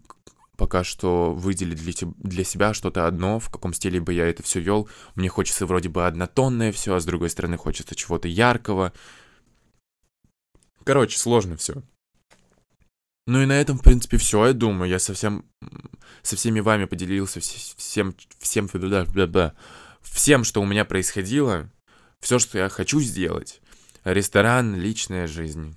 пока 0.57 0.85
что 0.85 1.33
выделить 1.33 1.79
для, 1.79 1.93
для 2.19 2.45
себя 2.45 2.75
что-то 2.75 3.07
одно, 3.07 3.39
в 3.39 3.51
каком 3.51 3.73
стиле 3.73 4.01
бы 4.01 4.13
я 4.13 4.27
это 4.27 4.43
все 4.43 4.61
вел. 4.61 4.89
Мне 5.15 5.29
хочется 5.29 5.67
вроде 5.67 5.89
бы 5.89 6.07
однотонное 6.07 6.73
все, 6.73 6.95
а 6.95 7.01
с 7.01 7.05
другой 7.05 7.31
стороны 7.31 7.57
хочется 7.57 7.95
чего-то 7.95 8.29
яркого. 8.29 8.93
Короче, 10.85 11.19
сложно 11.19 11.57
все. 11.57 11.83
Ну 13.27 13.43
и 13.43 13.47
на 13.47 13.61
этом, 13.61 13.79
в 13.79 13.83
принципе, 13.83 14.19
все, 14.19 14.47
я 14.47 14.53
думаю. 14.53 14.89
Я 14.89 14.99
совсем 14.99 15.45
со 16.23 16.37
всеми 16.37 16.61
вами 16.61 16.85
поделился 16.85 17.41
всем, 17.41 18.15
всем, 18.39 18.69
всем, 20.01 20.45
что 20.45 20.63
у 20.63 20.67
меня 20.67 20.85
происходило, 20.85 21.71
все, 22.21 22.39
что 22.39 22.59
я 22.59 22.69
хочу 22.69 23.01
сделать. 23.01 23.61
Ресторан, 24.05 24.77
личная 24.77 25.27
жизнь. 25.27 25.77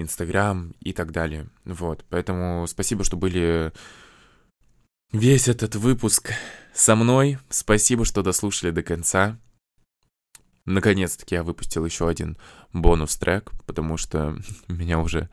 Инстаграм 0.00 0.74
и 0.80 0.92
так 0.92 1.12
далее. 1.12 1.48
Вот, 1.64 2.04
поэтому 2.08 2.66
спасибо, 2.66 3.04
что 3.04 3.16
были 3.16 3.72
весь 5.12 5.48
этот 5.48 5.74
выпуск 5.74 6.32
со 6.72 6.94
мной. 6.94 7.38
Спасибо, 7.48 8.04
что 8.04 8.22
дослушали 8.22 8.70
до 8.70 8.82
конца. 8.82 9.38
наконец-таки 10.66 11.34
я 11.34 11.42
выпустил 11.42 11.84
еще 11.84 12.08
один 12.08 12.36
бонус-трек, 12.72 13.50
потому 13.66 13.96
что 13.96 14.36
меня 14.68 15.00
уже, 15.00 15.28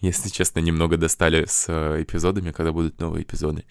если 0.00 0.28
честно, 0.28 0.60
немного 0.60 0.96
достали 0.96 1.44
с 1.44 1.66
э, 1.68 2.02
эпизодами, 2.02 2.50
когда 2.50 2.72
будут 2.72 2.98
новые 3.00 3.22
эпизоды. 3.22 3.64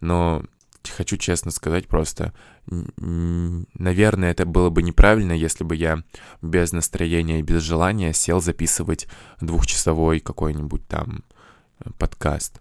Но 0.00 0.44
хочу 0.92 1.16
честно 1.16 1.50
сказать 1.50 1.86
просто, 1.86 2.32
наверное, 2.66 4.30
это 4.30 4.44
было 4.44 4.70
бы 4.70 4.82
неправильно, 4.82 5.32
если 5.32 5.64
бы 5.64 5.76
я 5.76 6.02
без 6.42 6.72
настроения 6.72 7.40
и 7.40 7.42
без 7.42 7.62
желания 7.62 8.12
сел 8.12 8.40
записывать 8.40 9.08
двухчасовой 9.40 10.20
какой-нибудь 10.20 10.86
там 10.86 11.24
э, 11.80 11.90
подкаст. 11.98 12.60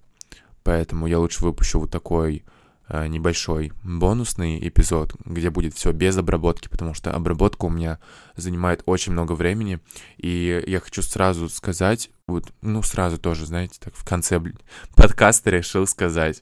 Поэтому 0.64 1.08
я 1.08 1.20
лучше 1.20 1.44
выпущу 1.44 1.80
вот 1.80 1.92
такой 1.92 2.44
э, 2.88 3.08
небольшой 3.08 3.72
бонусный 3.84 4.68
эпизод, 4.68 5.16
где 5.26 5.50
будет 5.50 5.76
все 5.76 5.92
без 5.92 6.18
обработки, 6.18 6.68
потому 6.68 6.94
что 6.94 7.12
обработка 7.12 7.66
у 7.66 7.70
меня 7.70 8.00
занимает 8.36 8.84
очень 8.86 9.12
много 9.12 9.34
времени, 9.34 9.80
и 10.18 10.64
я 10.66 10.80
хочу 10.80 11.02
сразу 11.02 11.50
сказать, 11.50 12.10
вот, 12.28 12.52
ну, 12.62 12.82
сразу 12.82 13.18
тоже, 13.18 13.46
знаете, 13.46 13.80
так 13.80 13.96
в 13.96 14.04
конце 14.04 14.42
подкаста 14.96 15.52
решил 15.52 15.86
сказать, 15.86 16.42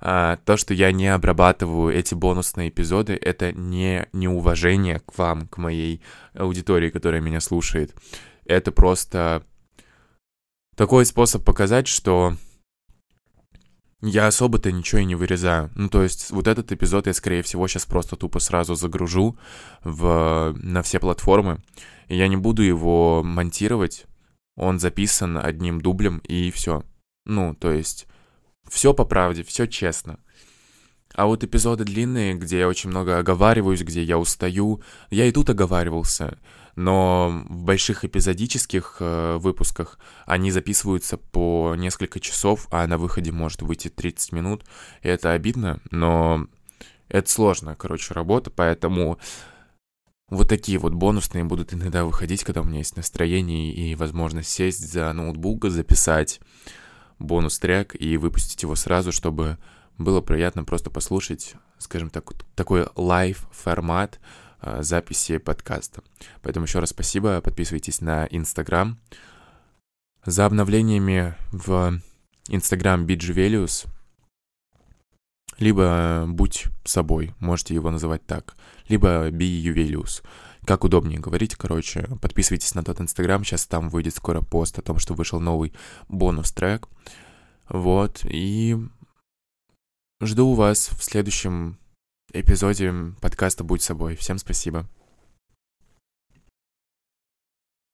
а, 0.00 0.36
то, 0.44 0.56
что 0.56 0.74
я 0.74 0.92
не 0.92 1.08
обрабатываю 1.08 1.94
эти 1.94 2.14
бонусные 2.14 2.70
эпизоды, 2.70 3.14
это 3.14 3.52
не 3.52 4.08
неуважение 4.12 5.00
к 5.00 5.18
вам, 5.18 5.48
к 5.48 5.58
моей 5.58 6.00
аудитории, 6.34 6.90
которая 6.90 7.20
меня 7.20 7.40
слушает. 7.40 7.94
Это 8.44 8.72
просто 8.72 9.42
такой 10.76 11.04
способ 11.04 11.44
показать, 11.44 11.88
что 11.88 12.34
я 14.00 14.28
особо-то 14.28 14.70
ничего 14.70 15.00
и 15.00 15.04
не 15.04 15.16
вырезаю. 15.16 15.70
Ну, 15.74 15.88
то 15.88 16.04
есть, 16.04 16.30
вот 16.30 16.46
этот 16.46 16.70
эпизод 16.70 17.08
я, 17.08 17.12
скорее 17.12 17.42
всего, 17.42 17.66
сейчас 17.66 17.84
просто 17.84 18.14
тупо 18.16 18.38
сразу 18.38 18.76
загружу 18.76 19.36
в, 19.82 20.54
на 20.56 20.82
все 20.82 21.00
платформы. 21.00 21.60
И 22.06 22.16
я 22.16 22.28
не 22.28 22.36
буду 22.36 22.62
его 22.62 23.22
монтировать. 23.24 24.06
Он 24.58 24.80
записан 24.80 25.38
одним 25.38 25.80
дублем, 25.80 26.18
и 26.18 26.50
все. 26.50 26.82
Ну, 27.24 27.54
то 27.54 27.70
есть, 27.70 28.08
все 28.68 28.92
по 28.92 29.04
правде, 29.04 29.44
все 29.44 29.66
честно. 29.66 30.18
А 31.14 31.26
вот 31.26 31.44
эпизоды 31.44 31.84
длинные, 31.84 32.34
где 32.34 32.58
я 32.58 32.68
очень 32.68 32.90
много 32.90 33.18
оговариваюсь, 33.18 33.82
где 33.82 34.02
я 34.02 34.18
устаю, 34.18 34.82
я 35.10 35.26
и 35.26 35.32
тут 35.32 35.48
оговаривался. 35.48 36.38
Но 36.74 37.44
в 37.48 37.62
больших 37.62 38.04
эпизодических 38.04 38.96
э, 38.98 39.36
выпусках 39.38 39.98
они 40.26 40.50
записываются 40.50 41.16
по 41.16 41.74
несколько 41.76 42.18
часов, 42.18 42.66
а 42.70 42.86
на 42.86 42.98
выходе 42.98 43.30
может 43.30 43.62
выйти 43.62 43.88
30 43.88 44.32
минут. 44.32 44.64
И 45.02 45.08
это 45.08 45.32
обидно, 45.32 45.80
но 45.90 46.46
это 47.08 47.30
сложная, 47.30 47.76
короче, 47.76 48.12
работа, 48.12 48.50
поэтому 48.50 49.18
вот 50.30 50.48
такие 50.48 50.78
вот 50.78 50.92
бонусные 50.92 51.44
будут 51.44 51.72
иногда 51.72 52.04
выходить, 52.04 52.44
когда 52.44 52.60
у 52.60 52.64
меня 52.64 52.78
есть 52.78 52.96
настроение 52.96 53.72
и 53.72 53.94
возможность 53.94 54.50
сесть 54.50 54.92
за 54.92 55.12
ноутбук, 55.12 55.64
записать 55.70 56.40
бонус-трек 57.18 57.96
и 57.98 58.16
выпустить 58.16 58.62
его 58.62 58.74
сразу, 58.74 59.10
чтобы 59.10 59.58
было 59.96 60.20
приятно 60.20 60.64
просто 60.64 60.90
послушать, 60.90 61.54
скажем 61.78 62.10
так, 62.10 62.30
такой 62.54 62.86
live-формат 62.94 64.20
э, 64.60 64.82
записи 64.82 65.38
подкаста. 65.38 66.02
Поэтому 66.42 66.66
еще 66.66 66.78
раз 66.78 66.90
спасибо, 66.90 67.40
подписывайтесь 67.40 68.00
на 68.00 68.26
Инстаграм. 68.30 68.98
За 70.24 70.46
обновлениями 70.46 71.34
в 71.52 72.00
Инстаграм 72.48 73.06
BGValues, 73.06 73.86
либо 75.58 76.24
«Будь 76.26 76.66
собой», 76.84 77.34
можете 77.38 77.74
его 77.74 77.90
называть 77.90 78.24
так, 78.26 78.56
либо 78.88 79.30
Be 79.30 79.62
You 79.62 80.22
как 80.68 80.84
удобнее 80.84 81.18
говорить, 81.18 81.56
короче, 81.56 82.06
подписывайтесь 82.20 82.74
на 82.74 82.84
тот 82.84 83.00
инстаграм, 83.00 83.42
сейчас 83.42 83.66
там 83.66 83.88
выйдет 83.88 84.14
скоро 84.14 84.42
пост 84.42 84.78
о 84.78 84.82
том, 84.82 84.98
что 84.98 85.14
вышел 85.14 85.40
новый 85.40 85.72
бонус-трек. 86.08 86.88
Вот, 87.70 88.20
и 88.24 88.76
жду 90.20 90.52
вас 90.52 90.88
в 90.88 91.02
следующем 91.02 91.78
эпизоде 92.34 92.92
подкаста 93.22 93.64
«Будь 93.64 93.82
собой». 93.82 94.16
Всем 94.16 94.36
спасибо. 94.36 94.86